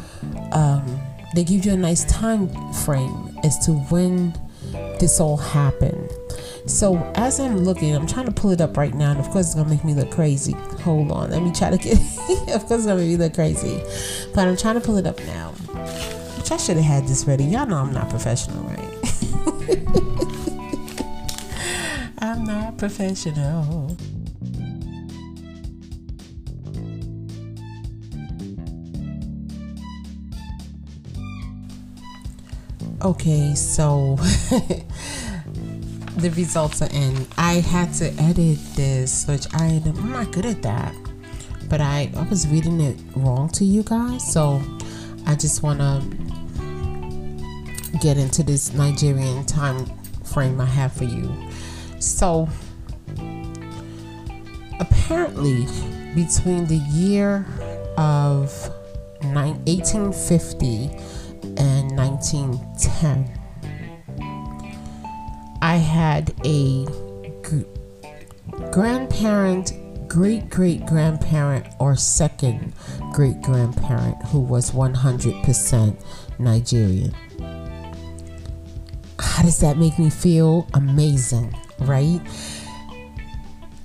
um, 0.51 0.99
they 1.35 1.43
give 1.43 1.65
you 1.65 1.73
a 1.73 1.77
nice 1.77 2.05
time 2.05 2.49
frame 2.73 3.37
as 3.43 3.57
to 3.65 3.73
when 3.73 4.33
this 4.99 5.19
all 5.19 5.37
happened. 5.37 6.09
So 6.65 6.97
as 7.15 7.39
i'm 7.39 7.57
looking 7.59 7.95
i'm 7.95 8.05
trying 8.05 8.27
to 8.27 8.31
pull 8.31 8.51
it 8.51 8.61
up 8.61 8.77
right 8.77 8.93
now 8.93 9.11
and 9.11 9.19
of 9.19 9.27
course 9.29 9.47
it's 9.47 9.55
gonna 9.55 9.69
make 9.69 9.83
me 9.83 9.95
look 9.95 10.11
crazy. 10.11 10.53
Hold 10.83 11.11
on 11.11 11.31
let 11.31 11.41
me 11.41 11.51
try 11.51 11.71
to 11.71 11.77
get 11.77 11.93
of 12.53 12.65
course 12.65 12.71
it's 12.71 12.85
gonna 12.85 12.97
make 12.97 13.09
me 13.09 13.17
look 13.17 13.33
crazy. 13.33 13.81
But 14.35 14.47
i'm 14.47 14.55
trying 14.55 14.75
to 14.75 14.81
pull 14.81 14.97
it 14.97 15.07
up 15.07 15.17
now. 15.25 15.49
Which 16.37 16.51
i 16.51 16.57
should 16.57 16.77
have 16.77 16.85
had 16.85 17.07
this 17.07 17.25
ready. 17.25 17.45
Y'all 17.45 17.65
know 17.65 17.77
i'm 17.77 17.93
not 17.93 18.09
professional 18.09 18.63
right? 18.65 19.79
I'm 22.21 22.43
not 22.43 22.77
professional 22.77 23.95
Okay, 33.01 33.55
so 33.55 34.15
the 36.17 36.29
results 36.35 36.81
are 36.81 36.89
in. 36.91 37.25
I 37.37 37.61
had 37.61 37.93
to 37.93 38.11
edit 38.21 38.59
this, 38.75 39.25
which 39.25 39.45
I 39.53 39.81
I'm 39.85 40.11
not 40.11 40.33
good 40.33 40.45
at 40.45 40.61
that. 40.63 40.93
But 41.69 41.79
I, 41.79 42.11
I 42.17 42.23
was 42.23 42.45
reading 42.49 42.81
it 42.81 42.97
wrong 43.15 43.47
to 43.51 43.63
you 43.63 43.83
guys, 43.83 44.29
so 44.29 44.61
I 45.25 45.35
just 45.35 45.63
want 45.63 45.79
to 45.79 46.03
get 48.01 48.17
into 48.17 48.43
this 48.43 48.73
Nigerian 48.73 49.45
time 49.45 49.85
frame 50.25 50.59
I 50.59 50.65
have 50.65 50.91
for 50.91 51.05
you. 51.05 51.33
So 51.99 52.49
apparently, 54.81 55.67
between 56.15 56.67
the 56.67 56.83
year 56.91 57.45
of 57.97 58.51
1850 59.21 60.89
and 60.95 61.18
1910. 62.19 63.31
I 65.61 65.75
had 65.77 66.33
a 66.45 66.85
grandparent, 68.71 69.71
great 70.09 70.49
great 70.49 70.85
grandparent, 70.85 71.67
or 71.79 71.95
second 71.95 72.73
great 73.13 73.41
grandparent 73.41 74.21
who 74.27 74.41
was 74.41 74.71
100% 74.71 76.03
Nigerian. 76.39 77.13
How 79.17 79.43
does 79.43 79.59
that 79.59 79.77
make 79.77 79.97
me 79.97 80.09
feel? 80.09 80.67
Amazing, 80.73 81.55
right? 81.79 82.19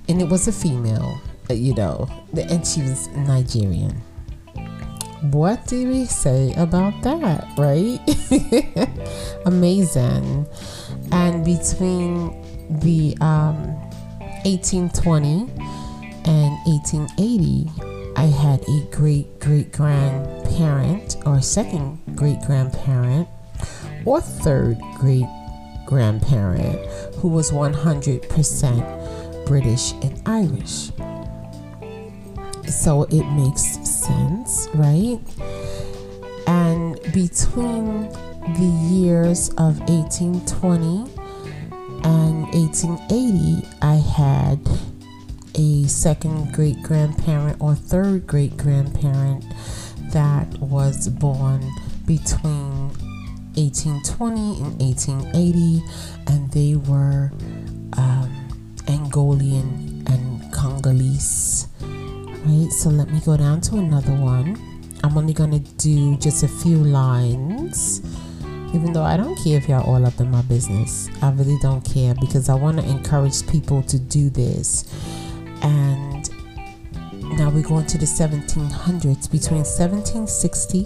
And 0.09 0.21
it 0.21 0.27
was 0.27 0.49
a 0.49 0.51
female, 0.51 1.21
uh, 1.49 1.53
you 1.53 1.73
know, 1.73 2.09
and 2.35 2.67
she 2.67 2.81
was 2.81 3.07
Nigerian 3.09 4.01
what 5.21 5.65
do 5.67 5.87
we 5.87 6.05
say 6.05 6.53
about 6.55 7.01
that, 7.03 7.47
right? 7.57 7.99
Amazing. 9.45 10.47
And 11.11 11.43
between 11.43 12.41
the 12.79 13.17
um, 13.21 13.75
1820 14.43 15.49
and 16.25 16.57
1880, 16.65 17.69
I 18.17 18.25
had 18.25 18.61
a 18.67 18.87
great 18.91 19.39
great 19.39 19.71
grandparent, 19.71 21.17
or 21.25 21.41
second 21.41 21.99
great 22.15 22.41
grandparent, 22.41 23.27
or 24.05 24.21
third 24.21 24.79
great 24.97 25.25
grandparent 25.85 26.79
who 27.15 27.27
was 27.27 27.51
100% 27.51 29.45
British 29.45 29.91
and 30.01 30.21
Irish 30.25 30.91
so 32.67 33.03
it 33.03 33.23
makes 33.31 33.63
sense, 33.87 34.67
right? 34.73 35.19
And 36.47 36.99
between 37.13 38.09
the 38.53 38.89
years 38.91 39.49
of 39.51 39.79
1820 39.89 41.09
and 42.03 42.45
1880, 42.53 43.67
I 43.81 43.95
had 43.95 44.59
a 45.55 45.87
second 45.87 46.53
great 46.53 46.81
grandparent 46.83 47.57
or 47.59 47.75
third 47.75 48.27
great 48.27 48.57
grandparent 48.57 49.45
that 50.11 50.47
was 50.59 51.07
born 51.07 51.61
between 52.05 52.89
1820 53.55 54.61
and 54.61 54.81
1880, 54.81 55.83
and 56.27 56.51
they 56.51 56.75
were 56.75 57.31
um, 57.97 58.49
Angolian 58.87 60.03
and 60.07 60.53
Congolese 60.53 61.67
so 62.45 62.89
let 62.89 63.09
me 63.09 63.19
go 63.25 63.35
down 63.37 63.59
to 63.61 63.77
another 63.77 64.13
one. 64.13 64.55
I'm 65.03 65.17
only 65.17 65.33
gonna 65.33 65.59
do 65.59 66.15
just 66.17 66.43
a 66.43 66.47
few 66.47 66.77
lines. 66.77 68.01
Even 68.73 68.93
though 68.93 69.03
i 69.03 69.15
don't 69.15 69.35
care 69.41 69.57
if 69.57 69.69
y'all 69.69 69.83
all 69.83 70.05
up 70.05 70.19
in 70.19 70.29
my 70.29 70.41
business 70.41 71.09
i 71.21 71.31
really 71.31 71.57
don't 71.61 71.81
care 71.85 72.13
because 72.15 72.49
i 72.49 72.53
want 72.53 72.77
to 72.77 72.85
encourage 72.85 73.47
people 73.47 73.81
to 73.83 73.97
do 73.97 74.29
this. 74.29 74.83
And 75.61 76.29
now 77.37 77.49
we 77.49 77.61
go 77.61 77.79
into 77.79 77.97
the 77.97 78.05
1700s 78.05 79.31
between 79.31 79.63
1760 79.63 80.85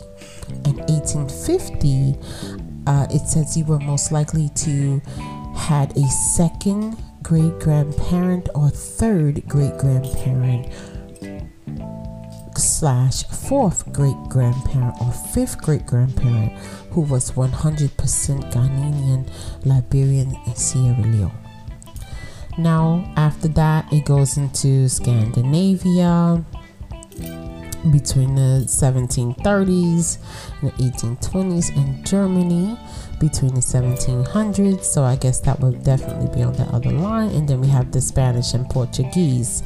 and 0.65 0.77
1850 0.87 2.15
uh, 2.87 3.07
it 3.11 3.27
says 3.27 3.57
you 3.57 3.65
were 3.65 3.79
most 3.79 4.11
likely 4.11 4.49
to 4.55 5.01
had 5.55 5.95
a 5.97 6.07
second 6.07 6.95
great 7.21 7.59
grandparent 7.59 8.47
or 8.55 8.69
third 8.69 9.45
great 9.47 9.77
grandparent 9.77 10.67
slash 12.59 13.23
fourth 13.23 13.91
great 13.91 14.17
grandparent 14.29 14.95
or 15.01 15.11
fifth 15.11 15.61
great 15.61 15.85
grandparent 15.85 16.51
who 16.91 17.01
was 17.01 17.31
100% 17.31 17.89
Ghanaian, 18.51 19.29
Liberian, 19.65 20.35
and 20.45 20.57
Sierra 20.57 21.01
Leone. 21.01 21.31
Now, 22.57 23.11
after 23.15 23.47
that, 23.49 23.91
it 23.93 24.05
goes 24.05 24.37
into 24.37 24.89
Scandinavia 24.89 26.43
between 27.91 28.35
the 28.35 28.65
1730s 28.67 30.17
and 30.61 30.69
the 30.69 30.83
1820s, 30.83 31.75
and 31.77 32.05
Germany 32.05 32.77
between 33.19 33.53
the 33.53 33.61
1700s. 33.61 34.83
So, 34.83 35.03
I 35.03 35.15
guess 35.15 35.39
that 35.41 35.59
would 35.61 35.83
definitely 35.83 36.35
be 36.35 36.43
on 36.43 36.53
the 36.53 36.63
other 36.63 36.91
line. 36.91 37.29
And 37.29 37.47
then 37.47 37.61
we 37.61 37.67
have 37.67 37.91
the 37.91 38.01
Spanish 38.01 38.53
and 38.53 38.69
Portuguese. 38.69 39.63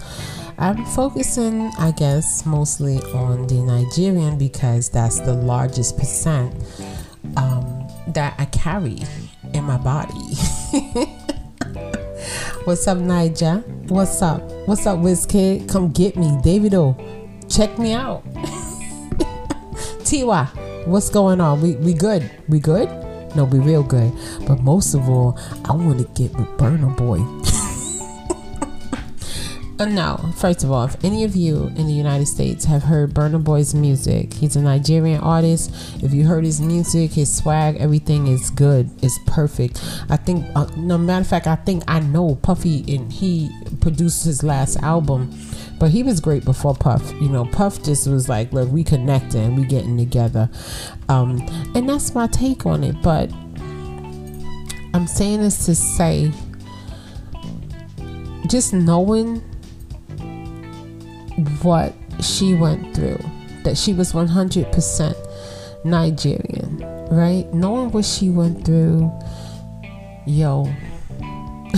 I'm 0.57 0.85
focusing, 0.85 1.71
I 1.79 1.91
guess, 1.91 2.45
mostly 2.45 2.97
on 3.13 3.47
the 3.47 3.55
Nigerian 3.55 4.37
because 4.37 4.89
that's 4.89 5.19
the 5.19 5.33
largest 5.33 5.97
percent 5.97 6.53
um, 7.37 7.87
that 8.07 8.35
I 8.37 8.45
carry 8.45 8.99
in 9.53 9.63
my 9.63 9.77
body. 9.77 10.13
What's 12.65 12.87
up, 12.87 12.99
Naija? 12.99 13.63
What's 13.89 14.21
up? 14.21 14.41
What's 14.67 14.85
up, 14.85 15.03
Kid? 15.27 15.67
Come 15.67 15.91
get 15.91 16.15
me. 16.15 16.27
Davido, 16.43 16.95
check 17.53 17.77
me 17.77 17.93
out. 17.93 18.23
Tiwa, 20.05 20.85
what's 20.85 21.09
going 21.09 21.41
on? 21.41 21.61
We, 21.61 21.75
we 21.77 21.93
good? 21.93 22.29
We 22.47 22.59
good? 22.59 22.89
No, 23.35 23.45
we 23.45 23.59
real 23.59 23.83
good. 23.83 24.13
But 24.47 24.59
most 24.61 24.93
of 24.93 25.09
all, 25.09 25.37
I 25.65 25.73
want 25.73 25.99
to 25.99 26.05
get 26.13 26.37
with 26.37 26.47
Burna 26.57 26.95
Boy. 26.95 27.19
Uh, 29.83 29.87
no, 29.87 30.31
first 30.37 30.63
of 30.63 30.71
all, 30.71 30.85
if 30.85 31.03
any 31.03 31.25
of 31.25 31.35
you 31.35 31.65
in 31.75 31.87
the 31.87 31.93
United 31.93 32.25
States 32.25 32.63
have 32.63 32.83
heard 32.83 33.13
Burna 33.13 33.43
Boy's 33.43 33.75
music, 33.75 34.33
he's 34.33 34.55
a 34.55 34.61
Nigerian 34.61 35.19
artist. 35.19 35.73
If 36.01 36.13
you 36.13 36.25
heard 36.25 36.45
his 36.45 36.61
music, 36.61 37.11
his 37.11 37.35
swag, 37.35 37.75
everything 37.81 38.27
is 38.27 38.49
good, 38.49 38.89
it's 39.03 39.19
perfect. 39.25 39.83
I 40.09 40.15
think, 40.15 40.45
uh, 40.55 40.67
no 40.77 40.97
matter 40.97 41.19
of 41.19 41.27
fact, 41.27 41.47
I 41.47 41.55
think 41.55 41.83
I 41.85 41.99
know 41.99 42.35
Puffy 42.35 42.95
and 42.95 43.11
he 43.11 43.51
produced 43.81 44.23
his 44.23 44.41
last 44.41 44.77
album, 44.77 45.37
but 45.79 45.91
he 45.91 46.01
was 46.01 46.21
great 46.21 46.45
before 46.45 46.75
Puff. 46.75 47.11
You 47.19 47.27
know, 47.27 47.43
Puff 47.43 47.83
just 47.83 48.07
was 48.07 48.29
like, 48.29 48.53
look, 48.53 48.71
we 48.71 48.85
connecting, 48.85 49.57
we 49.57 49.65
getting 49.65 49.97
together, 49.97 50.49
um, 51.09 51.45
and 51.75 51.89
that's 51.89 52.15
my 52.15 52.27
take 52.27 52.65
on 52.65 52.85
it. 52.85 52.95
But 53.01 53.33
I'm 54.93 55.07
saying 55.07 55.41
this 55.41 55.65
to 55.65 55.75
say, 55.75 56.31
just 58.47 58.71
knowing 58.73 59.43
what 61.61 61.93
she 62.21 62.53
went 62.53 62.95
through, 62.95 63.19
that 63.63 63.77
she 63.77 63.93
was 63.93 64.13
100% 64.13 65.85
Nigerian, 65.85 66.77
right? 67.09 67.51
Knowing 67.53 67.91
what 67.91 68.05
she 68.05 68.29
went 68.29 68.65
through, 68.65 69.11
yo, 70.25 70.71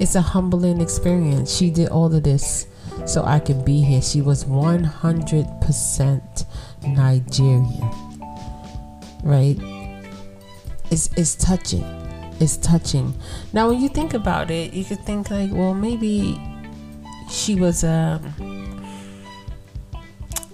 it's 0.00 0.14
a 0.14 0.20
humbling 0.20 0.80
experience. 0.80 1.54
She 1.54 1.70
did 1.70 1.88
all 1.88 2.14
of 2.14 2.22
this 2.22 2.66
so 3.06 3.24
I 3.24 3.40
could 3.40 3.64
be 3.64 3.82
here. 3.82 4.02
She 4.02 4.20
was 4.20 4.44
100% 4.44 6.44
Nigerian, 6.86 7.90
right? 9.22 9.56
It's, 10.90 11.08
it's 11.16 11.34
touching. 11.36 11.84
It's 12.40 12.56
touching. 12.56 13.14
Now, 13.52 13.68
when 13.68 13.80
you 13.80 13.88
think 13.88 14.14
about 14.14 14.50
it, 14.50 14.72
you 14.72 14.84
could 14.84 15.00
think 15.00 15.30
like, 15.30 15.50
well, 15.52 15.74
maybe 15.74 16.40
she 17.28 17.54
was 17.54 17.84
um, 17.84 18.22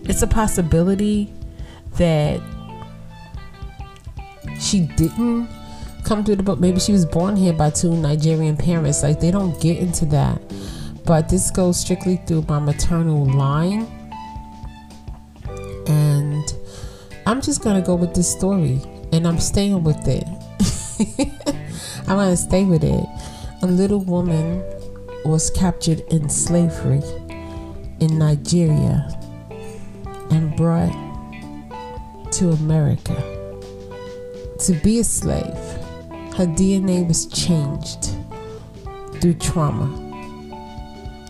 it's 0.08 0.22
a 0.22 0.26
possibility 0.26 1.32
that 1.96 2.40
she 4.60 4.80
didn't 4.96 5.48
come 6.04 6.24
through 6.24 6.36
the 6.36 6.42
book. 6.42 6.60
Maybe 6.60 6.78
she 6.78 6.92
was 6.92 7.04
born 7.04 7.36
here 7.36 7.52
by 7.52 7.70
two 7.70 7.94
Nigerian 7.96 8.56
parents. 8.56 9.02
Like 9.02 9.20
they 9.20 9.30
don't 9.30 9.60
get 9.60 9.78
into 9.78 10.06
that. 10.06 10.40
But 11.04 11.28
this 11.28 11.50
goes 11.50 11.78
strictly 11.78 12.16
through 12.26 12.42
my 12.48 12.58
maternal 12.58 13.26
line. 13.26 13.86
And 15.88 16.44
I'm 17.26 17.40
just 17.40 17.62
gonna 17.62 17.82
go 17.82 17.94
with 17.94 18.14
this 18.14 18.30
story 18.30 18.80
and 19.12 19.26
I'm 19.26 19.38
staying 19.38 19.82
with 19.82 20.06
it. 20.06 20.24
I'm 22.08 22.16
gonna 22.16 22.36
stay 22.36 22.64
with 22.64 22.84
it. 22.84 23.04
A 23.62 23.66
little 23.66 24.00
woman 24.00 24.62
was 25.24 25.50
captured 25.50 26.00
in 26.10 26.28
slavery 26.28 27.02
in 28.00 28.18
Nigeria 28.18 29.08
and 30.36 30.54
brought 30.54 30.92
to 32.30 32.50
America 32.50 33.14
to 34.58 34.72
be 34.84 34.98
a 34.98 35.04
slave. 35.04 35.56
Her 36.36 36.46
DNA 36.46 37.08
was 37.08 37.24
changed 37.26 38.10
through 39.20 39.34
trauma. 39.34 39.88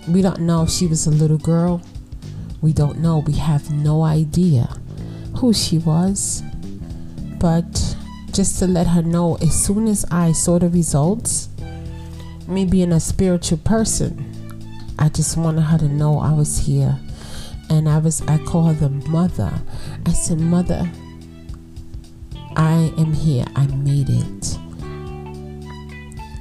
We 0.09 0.23
don't 0.23 0.40
know 0.40 0.64
if 0.64 0.71
she 0.71 0.88
was 0.88 1.07
a 1.07 1.11
little 1.11 1.38
girl. 1.38 1.83
We 2.61 2.73
don't 2.73 2.99
know. 2.99 3.19
We 3.19 3.35
have 3.35 3.71
no 3.71 4.03
idea 4.03 4.77
who 5.37 5.53
she 5.53 5.79
was. 5.79 6.42
But 7.38 7.97
just 8.33 8.59
to 8.59 8.66
let 8.66 8.88
her 8.88 9.03
know, 9.03 9.37
as 9.37 9.55
soon 9.55 9.87
as 9.87 10.05
I 10.11 10.33
saw 10.33 10.59
the 10.59 10.69
results, 10.69 11.49
me 12.49 12.64
being 12.64 12.90
a 12.90 12.99
spiritual 12.99 13.59
person, 13.59 14.33
I 14.99 15.11
just 15.11 15.37
wanted 15.37 15.62
her 15.62 15.79
to 15.79 15.88
know 15.88 16.19
I 16.19 16.33
was 16.33 16.59
here 16.59 16.99
and 17.71 17.89
I 17.89 17.99
was 17.99 18.23
I 18.23 18.39
called 18.39 18.77
her 18.77 18.89
mother. 18.89 19.53
I 20.05 20.13
said, 20.13 20.41
Mother, 20.41 20.91
I 22.57 22.93
am 22.97 23.13
here. 23.13 23.45
I 23.55 23.67
made 23.67 24.09
it. 24.09 24.59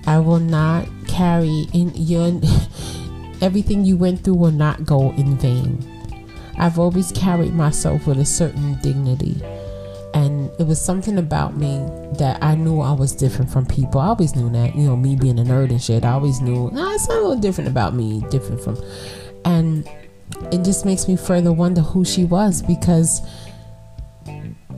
I 0.08 0.20
will 0.20 0.40
not 0.40 0.88
carry 1.08 1.68
in 1.74 1.92
your 1.96 2.42
everything 3.42 3.86
you 3.86 3.98
went 3.98 4.24
through 4.24 4.36
will 4.36 4.52
not 4.52 4.86
go 4.86 5.12
in 5.12 5.38
vain. 5.38 5.84
I've 6.58 6.80
always 6.80 7.12
carried 7.12 7.54
myself 7.54 8.08
with 8.08 8.20
a 8.20 8.26
certain 8.26 8.80
dignity. 8.82 9.42
And 10.14 10.50
it 10.58 10.66
was 10.66 10.80
something 10.80 11.18
about 11.18 11.58
me 11.58 11.86
that 12.20 12.42
I 12.42 12.56
knew 12.56 12.80
I 12.80 12.94
was 12.94 13.14
different 13.14 13.52
from 13.52 13.66
people. 13.66 14.00
I 14.00 14.08
always 14.08 14.34
knew 14.34 14.50
that, 14.52 14.74
you 14.74 14.84
know, 14.84 14.96
me 14.96 15.18
being 15.18 15.38
a 15.40 15.44
nerd 15.44 15.72
and 15.72 15.82
shit. 15.82 16.06
I 16.06 16.14
always 16.14 16.40
knew, 16.40 16.70
nah, 16.72 16.94
it's 16.94 17.08
a 17.08 17.12
little 17.12 17.36
different 17.36 17.70
about 17.70 17.94
me, 17.94 18.24
different 18.30 18.62
from. 18.62 18.78
And 19.44 19.90
it 20.52 20.64
just 20.64 20.86
makes 20.86 21.08
me 21.08 21.16
further 21.16 21.52
wonder 21.52 21.82
who 21.82 22.06
she 22.06 22.26
was 22.26 22.62
because 22.62 23.22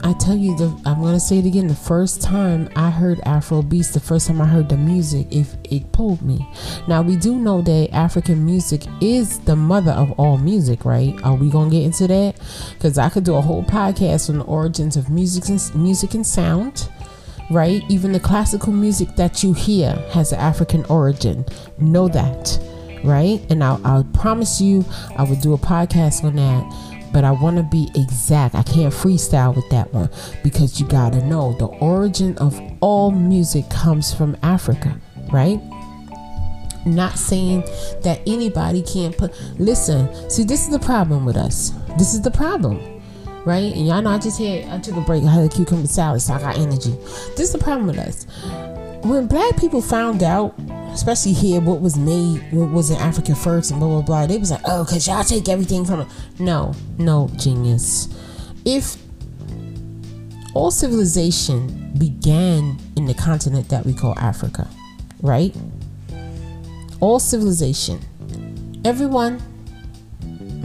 I 0.04 0.12
tell 0.12 0.36
you, 0.36 0.56
the 0.56 0.66
I'm 0.86 1.02
gonna 1.02 1.18
say 1.18 1.38
it 1.38 1.46
again. 1.46 1.66
The 1.66 1.74
first 1.74 2.22
time 2.22 2.68
I 2.76 2.90
heard 2.90 3.20
Afro 3.24 3.62
beats, 3.62 3.90
the 3.90 4.00
first 4.00 4.28
time 4.28 4.40
I 4.40 4.46
heard 4.46 4.68
the 4.68 4.76
music, 4.76 5.26
if 5.30 5.56
it, 5.64 5.90
pulled 5.92 6.22
me. 6.22 6.46
Now 6.86 7.02
we 7.02 7.16
do 7.16 7.36
know 7.36 7.62
that 7.62 7.90
African 7.92 8.44
music 8.44 8.82
is 9.00 9.40
the 9.40 9.56
mother 9.56 9.90
of 9.92 10.12
all 10.12 10.38
music, 10.38 10.84
right? 10.84 11.18
Are 11.24 11.34
we 11.34 11.50
gonna 11.50 11.70
get 11.70 11.82
into 11.82 12.06
that? 12.06 12.36
Because 12.74 12.96
I 12.96 13.08
could 13.08 13.24
do 13.24 13.34
a 13.34 13.40
whole 13.40 13.64
podcast 13.64 14.30
on 14.30 14.38
the 14.38 14.44
origins 14.44 14.96
of 14.96 15.10
music 15.10 15.48
and 15.48 15.74
music 15.74 16.14
and 16.14 16.26
sound, 16.26 16.88
right? 17.50 17.82
Even 17.88 18.12
the 18.12 18.20
classical 18.20 18.72
music 18.72 19.16
that 19.16 19.42
you 19.42 19.52
hear 19.52 19.92
has 20.12 20.32
an 20.32 20.38
African 20.38 20.84
origin. 20.84 21.44
Know 21.78 22.06
that 22.08 22.60
right? 23.04 23.40
And 23.50 23.62
I'll, 23.62 23.80
I'll 23.84 24.04
promise 24.04 24.60
you, 24.60 24.84
I 25.16 25.22
will 25.22 25.36
do 25.36 25.54
a 25.54 25.58
podcast 25.58 26.24
on 26.24 26.36
that. 26.36 27.10
But 27.10 27.24
I 27.24 27.30
want 27.30 27.56
to 27.56 27.62
be 27.62 27.90
exact. 27.94 28.54
I 28.54 28.62
can't 28.62 28.92
freestyle 28.92 29.56
with 29.56 29.68
that 29.70 29.92
one 29.94 30.10
because 30.44 30.78
you 30.78 30.86
got 30.86 31.14
to 31.14 31.24
know 31.24 31.54
the 31.54 31.64
origin 31.66 32.36
of 32.36 32.60
all 32.80 33.10
music 33.10 33.68
comes 33.70 34.12
from 34.12 34.36
Africa, 34.42 34.94
right? 35.32 35.58
Not 36.84 37.18
saying 37.18 37.62
that 38.02 38.20
anybody 38.26 38.82
can't 38.82 39.16
put. 39.16 39.32
Listen, 39.58 40.30
see, 40.30 40.44
this 40.44 40.64
is 40.66 40.70
the 40.70 40.78
problem 40.78 41.24
with 41.24 41.36
us. 41.36 41.72
This 41.96 42.12
is 42.12 42.20
the 42.20 42.30
problem 42.30 42.98
right? 43.44 43.72
And 43.74 43.86
y'all 43.86 44.02
know 44.02 44.10
I 44.10 44.18
just 44.18 44.38
had 44.38 44.66
I 44.66 44.78
took 44.78 44.96
a 44.96 45.00
break. 45.00 45.24
I 45.24 45.30
had 45.30 45.44
a 45.44 45.48
cucumber 45.48 45.86
salad, 45.86 46.20
so 46.20 46.34
I 46.34 46.40
got 46.40 46.58
energy. 46.58 46.90
This 47.34 47.40
is 47.40 47.52
the 47.52 47.58
problem 47.58 47.86
with 47.86 47.98
us. 47.98 48.26
When 49.04 49.26
black 49.26 49.56
people 49.56 49.80
found 49.80 50.22
out 50.22 50.54
especially 50.88 51.32
here, 51.32 51.60
what 51.60 51.80
was 51.80 51.96
made, 51.96 52.40
what 52.52 52.70
was 52.70 52.90
in 52.90 52.96
Africa 52.96 53.34
first, 53.34 53.70
and 53.70 53.80
blah 53.80 53.88
blah 53.88 54.02
blah. 54.02 54.26
They 54.26 54.38
was 54.38 54.50
like, 54.50 54.62
oh, 54.64 54.86
cause 54.88 55.06
y'all 55.06 55.24
take 55.24 55.48
everything 55.48 55.84
from. 55.84 56.08
No, 56.38 56.74
no, 56.98 57.30
genius. 57.36 58.08
If 58.64 58.96
all 60.54 60.70
civilization 60.70 61.92
began 61.98 62.78
in 62.96 63.06
the 63.06 63.14
continent 63.14 63.68
that 63.68 63.84
we 63.86 63.94
call 63.94 64.18
Africa, 64.18 64.68
right? 65.22 65.54
All 67.00 67.20
civilization, 67.20 68.00
everyone, 68.84 69.40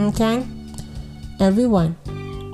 okay, 0.00 0.44
everyone 1.40 1.96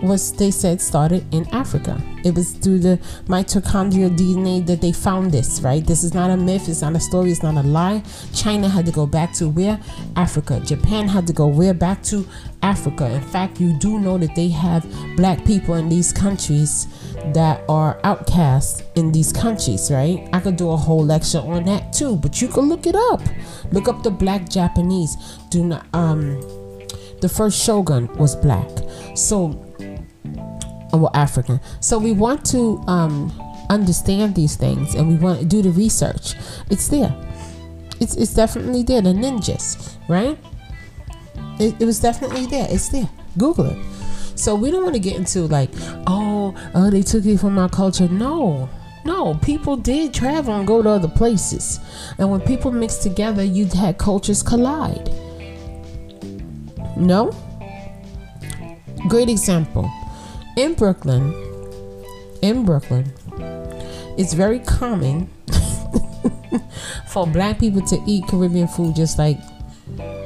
was 0.02 0.32
they 0.32 0.50
said 0.50 0.80
started 0.80 1.24
in 1.32 1.46
Africa. 1.52 2.00
It 2.24 2.34
was 2.34 2.52
through 2.52 2.80
the 2.80 2.98
mitochondrial 3.26 4.16
DNA 4.16 4.64
that 4.66 4.80
they 4.80 4.92
found 4.92 5.32
this, 5.32 5.60
right? 5.62 5.84
This 5.84 6.04
is 6.04 6.14
not 6.14 6.30
a 6.30 6.36
myth, 6.36 6.68
it's 6.68 6.82
not 6.82 6.94
a 6.96 7.00
story, 7.00 7.30
it's 7.30 7.42
not 7.42 7.56
a 7.56 7.66
lie. 7.66 8.02
China 8.34 8.68
had 8.68 8.86
to 8.86 8.92
go 8.92 9.06
back 9.06 9.32
to 9.34 9.48
where? 9.48 9.80
Africa. 10.16 10.60
Japan 10.60 11.08
had 11.08 11.26
to 11.26 11.32
go 11.32 11.46
where? 11.46 11.74
Back 11.74 12.02
to 12.04 12.26
Africa. 12.62 13.10
In 13.10 13.22
fact, 13.22 13.60
you 13.60 13.72
do 13.78 13.98
know 13.98 14.18
that 14.18 14.34
they 14.34 14.48
have 14.48 14.86
black 15.16 15.44
people 15.44 15.74
in 15.74 15.88
these 15.88 16.12
countries 16.12 16.86
that 17.34 17.62
are 17.68 18.00
outcasts 18.04 18.82
in 18.94 19.12
these 19.12 19.32
countries, 19.32 19.90
right? 19.90 20.28
I 20.32 20.40
could 20.40 20.56
do 20.56 20.70
a 20.70 20.76
whole 20.76 21.04
lecture 21.04 21.38
on 21.38 21.64
that 21.64 21.92
too, 21.92 22.16
but 22.16 22.40
you 22.40 22.48
can 22.48 22.68
look 22.68 22.86
it 22.86 22.94
up. 22.94 23.20
Look 23.72 23.88
up 23.88 24.02
the 24.02 24.10
black 24.10 24.48
Japanese. 24.48 25.16
Do 25.50 25.64
not 25.64 25.86
um 25.94 26.40
the 27.20 27.28
first 27.28 27.62
shogun 27.62 28.08
was 28.16 28.34
black. 28.34 28.68
So 29.14 29.69
well, 30.92 31.10
African. 31.14 31.60
So 31.80 31.98
we 31.98 32.12
want 32.12 32.44
to 32.46 32.82
um, 32.86 33.32
understand 33.68 34.34
these 34.34 34.56
things 34.56 34.94
and 34.94 35.08
we 35.08 35.16
want 35.16 35.40
to 35.40 35.46
do 35.46 35.62
the 35.62 35.70
research. 35.70 36.34
It's 36.70 36.88
there. 36.88 37.14
It's, 38.00 38.16
it's 38.16 38.34
definitely 38.34 38.82
there. 38.82 39.02
The 39.02 39.10
ninjas, 39.10 39.96
right? 40.08 40.38
It, 41.58 41.80
it 41.80 41.84
was 41.84 42.00
definitely 42.00 42.46
there. 42.46 42.66
It's 42.70 42.88
there. 42.88 43.08
Google 43.38 43.66
it. 43.66 43.78
So 44.34 44.54
we 44.54 44.70
don't 44.70 44.82
want 44.82 44.94
to 44.94 45.00
get 45.00 45.16
into 45.16 45.42
like, 45.42 45.70
oh, 46.06 46.54
oh, 46.74 46.90
they 46.90 47.02
took 47.02 47.26
it 47.26 47.38
from 47.38 47.58
our 47.58 47.68
culture. 47.68 48.08
No, 48.08 48.70
no, 49.04 49.34
people 49.34 49.76
did 49.76 50.14
travel 50.14 50.54
and 50.54 50.66
go 50.66 50.82
to 50.82 50.88
other 50.88 51.08
places. 51.08 51.78
And 52.18 52.30
when 52.30 52.40
people 52.40 52.70
mix 52.70 52.96
together, 52.96 53.44
you 53.44 53.66
had 53.66 53.98
cultures 53.98 54.42
collide. 54.42 55.10
No? 56.96 57.32
Great 59.08 59.28
example 59.28 59.90
in 60.60 60.74
Brooklyn, 60.74 61.32
in 62.42 62.66
Brooklyn, 62.66 63.10
it's 64.18 64.34
very 64.34 64.58
common 64.58 65.26
for 67.08 67.26
black 67.26 67.58
people 67.58 67.80
to 67.86 67.98
eat 68.06 68.26
Caribbean 68.28 68.68
food 68.68 68.94
just 68.94 69.18
like 69.18 69.38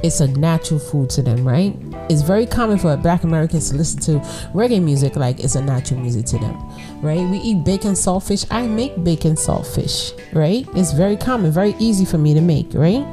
it's 0.03 0.19
a 0.19 0.27
natural 0.27 0.81
food 0.81 1.09
to 1.11 1.23
them, 1.23 1.47
right? 1.47 1.77
It's 2.11 2.23
very 2.23 2.47
common 2.47 2.79
for 2.79 2.97
black 2.97 3.23
Americans 3.23 3.71
to 3.71 3.77
listen 3.77 4.01
to 4.01 4.13
reggae 4.53 4.83
music 4.83 5.15
like 5.15 5.39
it's 5.39 5.55
a 5.55 5.63
natural 5.63 6.01
music 6.01 6.27
to 6.27 6.39
them, 6.39 6.57
right? 7.01 7.21
We 7.31 7.39
eat 7.39 7.65
bake 7.65 7.85
and 7.85 7.97
saltfish. 7.97 8.45
I 8.51 8.67
make 8.67 9.05
bake 9.05 9.25
and 9.27 9.39
saltfish, 9.39 10.21
right? 10.35 10.67
It's 10.75 10.93
very 10.93 11.17
common, 11.17 11.53
very 11.53 11.77
easy 11.79 12.05
for 12.05 12.19
me 12.19 12.35
to 12.35 12.41
make, 12.41 12.75
right? 12.75 13.07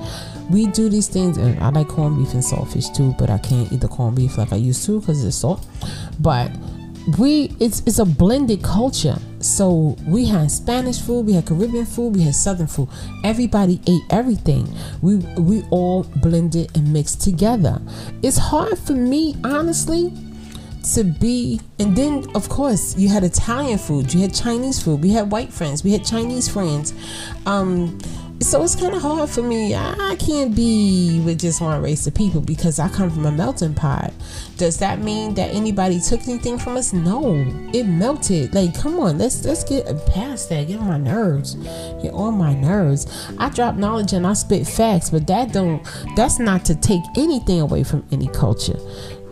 We 0.50 0.66
do 0.66 0.90
these 0.90 1.08
things, 1.08 1.38
and 1.38 1.58
I 1.60 1.70
like 1.70 1.88
corned 1.88 2.18
beef 2.18 2.34
and 2.34 2.42
saltfish 2.42 2.94
too, 2.96 3.14
but 3.20 3.30
I 3.30 3.38
can't 3.38 3.72
eat 3.72 3.80
the 3.80 3.88
corned 3.88 4.16
beef 4.16 4.40
like 4.40 4.52
I 4.52 4.58
used 4.58 4.84
to 4.88 5.00
because 5.00 5.24
it's 5.24 5.38
salt. 5.38 5.64
But 6.20 6.52
we 7.18 7.56
it's 7.60 7.82
it's 7.86 8.00
a 8.00 8.06
blended 8.06 8.64
culture. 8.64 9.18
So 9.40 9.98
we 10.06 10.26
had 10.26 10.52
Spanish 10.52 11.00
food, 11.00 11.26
we 11.26 11.34
had 11.34 11.48
Caribbean 11.48 11.86
food, 11.86 12.16
we 12.16 12.22
had 12.22 12.36
Southern 12.36 12.68
food. 12.68 12.90
Everybody 13.24 13.82
ate 13.88 14.04
everything. 14.10 14.68
We 15.02 15.18
we 15.38 15.64
all 15.72 16.04
blended 16.04 16.76
and 16.76 16.94
mixed 16.94 17.22
together. 17.22 17.82
It's 18.22 18.38
hard 18.38 18.78
for 18.78 18.94
me, 18.94 19.36
honestly, 19.44 20.14
to 20.94 21.04
be 21.04 21.62
and 21.80 21.96
then 21.96 22.26
of 22.36 22.50
course 22.50 22.98
you 22.98 23.10
had 23.10 23.24
Italian 23.24 23.78
food, 23.78 24.14
you 24.14 24.22
had 24.22 24.34
Chinese 24.34 24.82
food, 24.82 25.02
we 25.02 25.10
had 25.12 25.32
white 25.32 25.52
friends, 25.52 25.84
we 25.84 25.92
had 25.92 26.06
Chinese 26.06 26.48
friends. 26.48 26.94
Um 27.46 28.00
so 28.42 28.64
it's 28.64 28.76
kind 28.76 28.96
of 28.96 29.02
hard 29.02 29.30
for 29.30 29.44
me. 29.44 29.76
I 29.76 30.16
can't 30.20 30.56
be 30.56 31.22
with 31.24 31.40
just 31.40 31.62
one 31.62 31.82
race 31.82 32.08
of 32.08 32.16
people 32.16 32.42
because 32.42 32.80
I 32.80 32.90
come 32.90 33.12
from 33.12 33.26
a 33.26 33.32
melting 33.32 33.76
pot. 33.76 34.12
Does 34.58 34.78
that 34.80 35.00
mean 35.00 35.36
that 35.36 35.54
anybody 35.54 36.00
took 36.00 36.28
anything 36.28 36.58
from 36.58 36.76
us? 36.76 36.92
No, 36.92 37.36
it 37.74 37.84
melted. 37.84 38.54
Like, 38.56 38.78
come 38.78 39.00
on, 39.00 39.18
let's 39.18 39.46
let's 39.46 39.64
get 39.64 39.86
past 40.08 40.50
that. 40.50 40.68
Get 40.68 40.80
on 40.80 40.88
my 40.88 40.98
nerves. 40.98 41.56
Get 42.02 42.14
on 42.14 42.36
my 42.38 42.54
nerves. 42.54 43.08
I 43.38 43.50
drop 43.50 43.76
knowledge 43.76 44.14
and 44.14 44.26
I 44.26 44.34
spit 44.34 44.68
facts, 44.68 45.10
but 45.12 45.28
that 45.28 45.54
don't. 45.54 45.84
That's 46.16 46.40
not 46.40 46.66
to 46.66 46.76
take 46.76 47.04
anything 47.18 47.62
away 47.62 47.84
from 47.84 48.06
any 48.12 48.28
culture. 48.28 48.80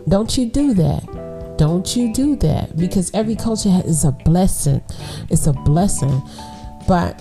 Don't 0.08 0.36
you 0.38 0.46
do 0.46 0.72
that. 0.74 1.56
Don't 1.58 1.94
you 1.96 2.12
do 2.14 2.36
that 2.36 2.76
because 2.76 3.10
every 3.12 3.36
culture 3.36 3.82
is 3.84 4.04
a 4.04 4.12
blessing. 4.12 4.82
It's 5.28 5.46
a 5.46 5.52
blessing, 5.52 6.22
but 6.88 7.20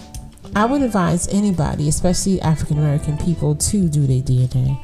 I 0.56 0.66
would 0.66 0.82
advise 0.82 1.28
anybody, 1.30 1.88
especially 1.88 2.42
African 2.42 2.78
American 2.78 3.18
people, 3.18 3.56
to 3.56 3.88
do 3.88 4.06
their 4.08 4.22
DNA. 4.22 4.78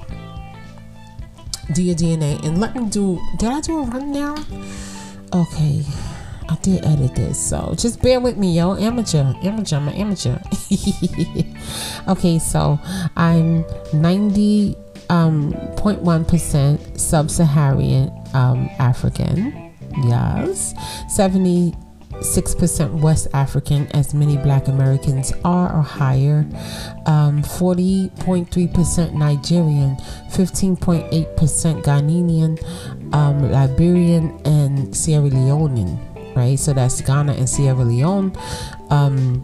Do 1.74 1.82
your 1.82 1.96
DNA 1.96 2.44
and 2.46 2.60
let 2.60 2.76
me 2.76 2.90
do. 2.90 3.20
Did 3.38 3.50
I 3.50 3.60
do 3.62 3.80
a 3.80 3.84
rundown? 3.84 4.38
Okay, 5.34 5.84
I 6.48 6.56
did 6.62 6.86
edit 6.86 7.16
this, 7.16 7.40
so 7.40 7.74
just 7.76 8.02
bear 8.02 8.20
with 8.20 8.38
me, 8.38 8.56
yo. 8.56 8.76
Amateur, 8.76 9.34
amateur, 9.44 9.78
I'm 9.78 9.88
an 9.88 9.96
amateur. 9.96 10.38
okay, 12.08 12.40
so 12.40 12.80
I'm 13.18 13.66
90 13.94 14.76
um 15.10 15.52
0.1 15.76 16.28
percent 16.28 17.00
sub-Saharan 17.00 18.12
um 18.34 18.70
African. 18.80 19.74
Yes, 20.04 20.74
70 21.10 21.74
6% 22.20 23.00
West 23.02 23.28
African, 23.34 23.88
as 23.92 24.14
many 24.14 24.38
black 24.38 24.68
Americans 24.68 25.34
are 25.44 25.76
or 25.76 25.82
higher, 25.82 26.46
um, 27.06 27.42
40.3% 27.44 29.14
Nigerian, 29.14 29.96
15.8% 30.32 31.84
Ghanaian, 31.84 33.14
um, 33.14 33.52
Liberian, 33.52 34.40
and 34.46 34.96
Sierra 34.96 35.30
Leonean, 35.30 36.00
right? 36.36 36.58
So 36.58 36.74
that's 36.74 37.02
Ghana 37.02 37.34
and 37.34 37.50
Sierra 37.50 37.84
Leone. 37.84 38.36
Um, 38.90 39.44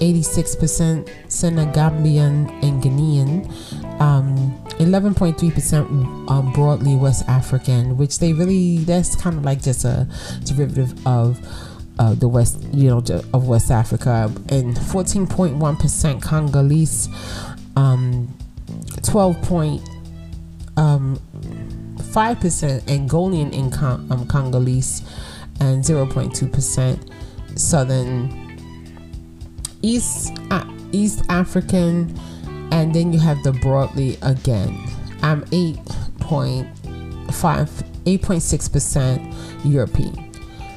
86% 0.00 1.08
Senegambian 1.28 2.50
and 2.62 2.82
Ghanaian. 2.82 4.00
Um, 4.00 4.58
11.3% 4.78 6.28
um, 6.30 6.52
broadly 6.52 6.96
West 6.96 7.28
African, 7.28 7.96
which 7.96 8.18
they 8.18 8.32
really, 8.32 8.78
that's 8.78 9.14
kind 9.14 9.36
of 9.36 9.44
like 9.44 9.62
just 9.62 9.84
a 9.84 10.08
derivative 10.44 11.06
of 11.06 11.38
uh, 11.98 12.14
the 12.14 12.28
West, 12.28 12.62
you 12.72 12.88
know, 12.88 12.98
of 13.32 13.46
West 13.48 13.70
Africa, 13.70 14.30
and 14.48 14.76
14.1% 14.76 16.22
Congolese, 16.22 17.08
um, 17.76 18.28
12.5% 19.02 19.86
um, 20.76 21.20
Angolian 22.88 23.52
in 23.52 23.70
Con- 23.70 24.06
um, 24.10 24.26
Congolese, 24.26 25.02
and 25.60 25.84
0.2% 25.84 27.12
Southern 27.58 28.58
East 29.82 30.32
uh, 30.50 30.64
East 30.92 31.22
African, 31.28 32.18
and 32.72 32.94
then 32.94 33.12
you 33.12 33.18
have 33.20 33.42
the 33.42 33.52
broadly 33.52 34.16
again. 34.22 34.76
I'm 35.22 35.42
8.5, 35.46 36.66
8.6% 38.04 39.64
European 39.64 40.23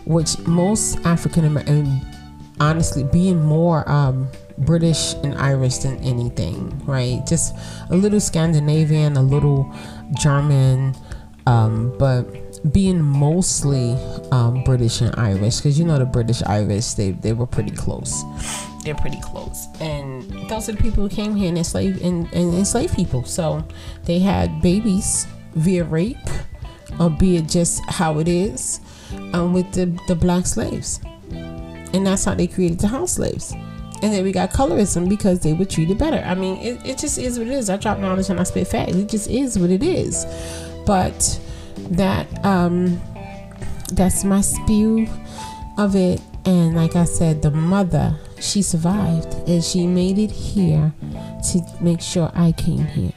which 0.08 0.40
most 0.48 1.06
African 1.06 1.46
American, 1.46 2.02
honestly, 2.60 3.04
being 3.04 3.44
more 3.44 3.88
um, 3.90 4.30
British 4.60 5.14
and 5.16 5.36
Irish 5.36 5.78
than 5.80 5.98
anything, 5.98 6.82
right? 6.86 7.22
Just 7.28 7.54
a 7.90 7.96
little 7.96 8.22
Scandinavian, 8.22 9.18
a 9.18 9.22
little 9.22 9.72
German, 10.18 10.96
um, 11.46 11.94
but 12.00 12.26
being 12.72 13.02
mostly 13.02 13.94
um, 14.32 14.64
British 14.64 15.02
and 15.02 15.14
Irish, 15.18 15.58
because 15.58 15.78
you 15.78 15.86
know 15.86 16.00
the 16.00 16.06
British 16.06 16.42
Irish, 16.44 16.94
they 16.94 17.12
they 17.12 17.34
were 17.34 17.48
pretty 17.48 17.72
close. 17.72 18.24
They're 18.84 18.96
pretty 18.96 19.20
close, 19.22 19.68
and 19.82 20.24
those 20.50 20.70
are 20.70 20.72
the 20.72 20.82
people 20.82 21.04
who 21.04 21.10
came 21.10 21.36
here 21.36 21.50
and 21.50 21.58
enslaved 21.58 22.02
and, 22.02 22.32
and 22.34 22.54
enslaved 22.54 22.96
people. 22.96 23.26
So 23.26 23.68
they 24.06 24.20
had 24.20 24.62
babies 24.62 25.28
via 25.54 25.84
rape, 25.84 26.30
or 26.98 27.10
be 27.10 27.36
it 27.36 27.50
just 27.50 27.82
how 27.90 28.20
it 28.20 28.30
is 28.30 28.80
um, 29.34 29.54
with 29.54 29.72
the, 29.74 29.86
the 30.08 30.16
black 30.16 30.46
slaves. 30.46 31.00
And 31.94 32.06
that's 32.06 32.26
how 32.26 32.36
they 32.36 32.48
created 32.48 32.80
the 32.80 32.88
house 32.88 33.14
slaves. 33.14 33.54
And 34.02 34.14
then 34.14 34.24
we 34.24 34.32
got 34.32 34.52
colorism 34.52 35.10
because 35.10 35.40
they 35.40 35.54
were 35.54 35.66
treated 35.66 35.98
better. 35.98 36.18
I 36.18 36.36
mean, 36.36 36.58
it, 36.58 36.86
it 36.86 36.98
just 37.00 37.18
is 37.18 37.40
what 37.40 37.48
it 37.48 37.54
is. 37.54 37.70
I 37.70 37.78
drop 37.78 37.98
knowledge 37.98 38.30
and 38.30 38.40
I 38.40 38.44
spit 38.44 38.68
facts. 38.68 38.96
It 38.96 39.10
just 39.10 39.30
is 39.30 39.58
what 39.58 39.72
it 39.72 39.82
is. 39.82 40.26
But 40.86 41.40
that 41.92 42.28
um 42.46 43.02
that's 43.94 44.24
my 44.24 44.42
spew 44.42 45.08
of 45.78 45.96
it. 45.96 46.22
And 46.46 46.76
like 46.76 46.96
I 46.96 47.06
said, 47.06 47.42
the 47.42 47.52
mother, 47.52 48.16
she 48.40 48.62
survived 48.62 49.34
and 49.50 49.64
she 49.64 49.88
made 49.88 50.18
it 50.18 50.32
here 50.32 50.94
to 51.52 51.62
make 51.82 52.02
sure 52.02 52.32
I 52.36 52.52
came 52.52 52.86
here. 52.86 53.14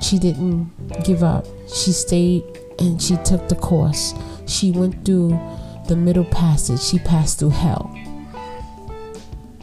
She 0.00 0.18
didn't 0.18 0.70
give 1.04 1.22
up. 1.22 1.46
She 1.68 1.92
stayed 1.92 2.44
and 2.78 3.00
she 3.00 3.16
took 3.18 3.48
the 3.48 3.56
course 3.56 4.14
she 4.46 4.70
went 4.70 5.04
through 5.04 5.38
the 5.88 5.96
middle 5.96 6.24
passage. 6.24 6.80
She 6.80 6.98
passed 6.98 7.38
through 7.38 7.50
hell. 7.50 7.90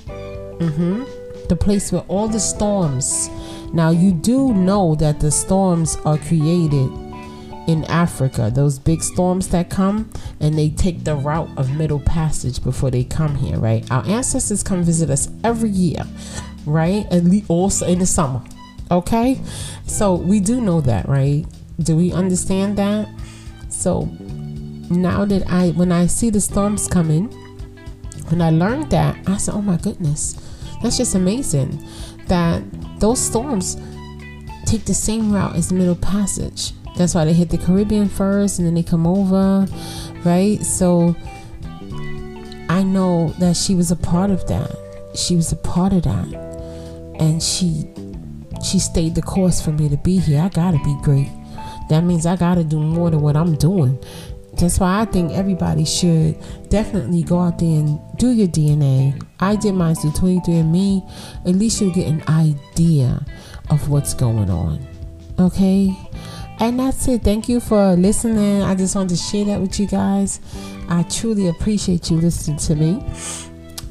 Mm-hmm. 0.05 1.03
The 1.47 1.55
place 1.55 1.91
where 1.91 2.03
all 2.03 2.27
the 2.27 2.39
storms. 2.39 3.29
Now 3.73 3.89
you 3.89 4.11
do 4.11 4.53
know 4.53 4.95
that 4.95 5.19
the 5.19 5.31
storms 5.31 5.97
are 6.05 6.17
created 6.17 6.91
in 7.67 7.85
Africa. 7.85 8.51
Those 8.53 8.79
big 8.79 9.01
storms 9.01 9.47
that 9.49 9.69
come 9.69 10.11
and 10.39 10.57
they 10.57 10.69
take 10.69 11.03
the 11.03 11.15
route 11.15 11.49
of 11.57 11.75
middle 11.75 11.99
passage 11.99 12.63
before 12.63 12.91
they 12.91 13.03
come 13.03 13.35
here, 13.35 13.57
right? 13.57 13.89
Our 13.91 14.05
ancestors 14.05 14.63
come 14.63 14.83
visit 14.83 15.09
us 15.09 15.29
every 15.43 15.69
year, 15.69 16.03
right? 16.65 17.05
At 17.11 17.23
least 17.23 17.45
also 17.49 17.87
in 17.87 17.99
the 17.99 18.05
summer. 18.05 18.41
Okay? 18.89 19.39
So 19.85 20.15
we 20.15 20.39
do 20.39 20.59
know 20.61 20.81
that, 20.81 21.07
right? 21.07 21.45
Do 21.79 21.95
we 21.95 22.11
understand 22.11 22.77
that? 22.77 23.07
So 23.69 24.09
now 24.97 25.25
that 25.25 25.49
I, 25.49 25.69
when 25.71 25.91
I 25.91 26.07
see 26.07 26.29
the 26.29 26.41
storms 26.41 26.87
coming, 26.87 27.31
when 28.29 28.41
I 28.41 28.49
learned 28.49 28.91
that, 28.91 29.17
I 29.27 29.37
said, 29.37 29.53
oh 29.53 29.61
my 29.61 29.77
goodness, 29.77 30.39
that's 30.81 30.97
just 30.97 31.15
amazing 31.15 31.83
that 32.27 32.63
those 32.99 33.19
storms 33.19 33.75
take 34.65 34.85
the 34.85 34.93
same 34.93 35.31
route 35.31 35.55
as 35.55 35.69
the 35.69 35.75
Middle 35.75 35.95
Passage. 35.95 36.71
That's 36.95 37.13
why 37.15 37.25
they 37.25 37.33
hit 37.33 37.49
the 37.49 37.57
Caribbean 37.57 38.09
first 38.09 38.59
and 38.59 38.67
then 38.67 38.73
they 38.73 38.83
come 38.83 39.05
over, 39.05 39.67
right? 40.23 40.61
So 40.61 41.15
I 42.69 42.83
know 42.83 43.33
that 43.39 43.57
she 43.57 43.75
was 43.75 43.91
a 43.91 43.95
part 43.95 44.31
of 44.31 44.47
that. 44.47 44.71
She 45.13 45.35
was 45.35 45.51
a 45.51 45.57
part 45.57 45.93
of 45.93 46.03
that. 46.03 46.25
And 47.19 47.43
she 47.43 47.87
she 48.63 48.79
stayed 48.79 49.15
the 49.15 49.21
course 49.21 49.59
for 49.59 49.71
me 49.71 49.89
to 49.89 49.97
be 49.97 50.19
here. 50.19 50.41
I 50.41 50.49
gotta 50.49 50.79
be 50.83 50.97
great. 51.01 51.29
That 51.89 52.05
means 52.05 52.25
I 52.25 52.35
gotta 52.35 52.63
do 52.63 52.79
more 52.79 53.09
than 53.09 53.21
what 53.21 53.35
I'm 53.35 53.55
doing. 53.55 53.99
That's 54.61 54.79
why 54.79 55.01
I 55.01 55.05
think 55.05 55.31
everybody 55.31 55.85
should 55.85 56.37
definitely 56.69 57.23
go 57.23 57.39
out 57.39 57.57
there 57.57 57.67
and 57.67 57.99
do 58.17 58.31
your 58.31 58.47
DNA. 58.47 59.19
I 59.39 59.55
did 59.55 59.73
mine 59.73 59.95
through 59.95 60.11
23andMe. 60.11 61.09
At 61.47 61.55
least 61.55 61.81
you'll 61.81 61.93
get 61.93 62.07
an 62.07 62.23
idea 62.27 63.25
of 63.71 63.89
what's 63.89 64.13
going 64.13 64.51
on. 64.51 64.85
Okay? 65.39 65.97
And 66.59 66.79
that's 66.79 67.07
it. 67.07 67.23
Thank 67.23 67.49
you 67.49 67.59
for 67.59 67.93
listening. 67.95 68.61
I 68.61 68.75
just 68.75 68.95
wanted 68.95 69.17
to 69.17 69.21
share 69.21 69.45
that 69.45 69.59
with 69.59 69.79
you 69.79 69.87
guys. 69.87 70.39
I 70.89 71.03
truly 71.03 71.47
appreciate 71.47 72.11
you 72.11 72.17
listening 72.17 72.57
to 72.57 72.75
me. 72.75 73.03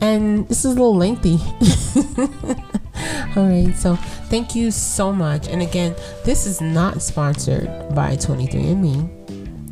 And 0.01 0.49
this 0.49 0.65
is 0.65 0.67
a 0.67 0.69
little 0.69 0.97
lengthy. 0.97 1.39
All 3.37 3.49
right. 3.49 3.75
So 3.77 3.97
thank 4.29 4.55
you 4.55 4.71
so 4.71 5.13
much. 5.13 5.49
And 5.49 5.63
again, 5.63 5.97
this 6.25 6.47
is 6.47 6.61
not 6.61 7.03
sponsored 7.03 7.67
by 7.93 8.17
23andMe. 8.17 9.20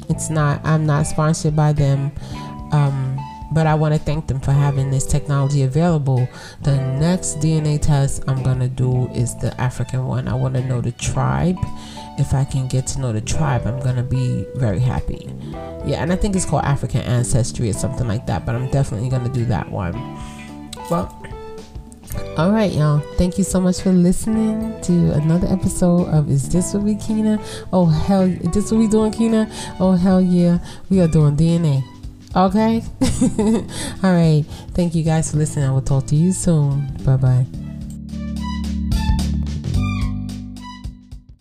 It's 0.08 0.30
not. 0.30 0.64
I'm 0.64 0.86
not 0.86 1.06
sponsored 1.06 1.54
by 1.56 1.72
them. 1.72 2.12
Um, 2.72 3.18
but 3.50 3.66
I 3.66 3.74
want 3.74 3.94
to 3.94 4.00
thank 4.00 4.26
them 4.26 4.40
for 4.40 4.52
having 4.52 4.90
this 4.90 5.06
technology 5.06 5.62
available. 5.62 6.28
The 6.62 6.76
next 6.76 7.38
DNA 7.38 7.80
test 7.80 8.22
I'm 8.28 8.42
going 8.42 8.60
to 8.60 8.68
do 8.68 9.08
is 9.08 9.34
the 9.36 9.58
African 9.60 10.06
one. 10.06 10.28
I 10.28 10.34
want 10.34 10.54
to 10.54 10.64
know 10.64 10.80
the 10.80 10.92
tribe. 10.92 11.56
If 12.18 12.34
I 12.34 12.44
can 12.44 12.68
get 12.68 12.86
to 12.88 13.00
know 13.00 13.12
the 13.12 13.20
tribe, 13.20 13.66
I'm 13.66 13.80
going 13.80 13.96
to 13.96 14.02
be 14.02 14.44
very 14.56 14.80
happy. 14.80 15.30
Yeah, 15.86 16.02
and 16.02 16.12
I 16.12 16.16
think 16.16 16.36
it's 16.36 16.44
called 16.44 16.64
African 16.64 17.00
Ancestry 17.02 17.70
or 17.70 17.72
something 17.72 18.06
like 18.06 18.26
that, 18.26 18.44
but 18.44 18.54
I'm 18.54 18.68
definitely 18.70 19.08
going 19.08 19.24
to 19.24 19.32
do 19.32 19.44
that 19.46 19.70
one. 19.70 19.94
Well, 20.90 21.14
all 22.36 22.50
right, 22.50 22.72
y'all. 22.72 23.00
Thank 23.16 23.38
you 23.38 23.44
so 23.44 23.60
much 23.60 23.80
for 23.80 23.90
listening 23.90 24.80
to 24.82 25.12
another 25.12 25.46
episode 25.48 26.06
of 26.08 26.30
Is 26.30 26.48
This 26.48 26.74
What 26.74 26.82
We 26.82 26.96
Kina? 26.96 27.42
Oh, 27.72 27.86
hell, 27.86 28.22
is 28.22 28.50
this 28.52 28.70
what 28.70 28.78
we 28.78 28.88
doing, 28.88 29.12
Kina? 29.12 29.50
Oh, 29.80 29.92
hell 29.92 30.20
yeah. 30.20 30.58
We 30.90 31.00
are 31.00 31.08
doing 31.08 31.36
DNA. 31.36 31.82
Okay? 32.34 32.82
All 34.02 34.12
right. 34.12 34.44
Thank 34.74 34.94
you 34.94 35.02
guys 35.02 35.30
for 35.30 35.38
listening. 35.38 35.66
I 35.66 35.70
will 35.72 35.82
talk 35.82 36.06
to 36.08 36.16
you 36.16 36.32
soon. 36.32 36.86
Bye 37.04 37.16
bye. 37.16 37.67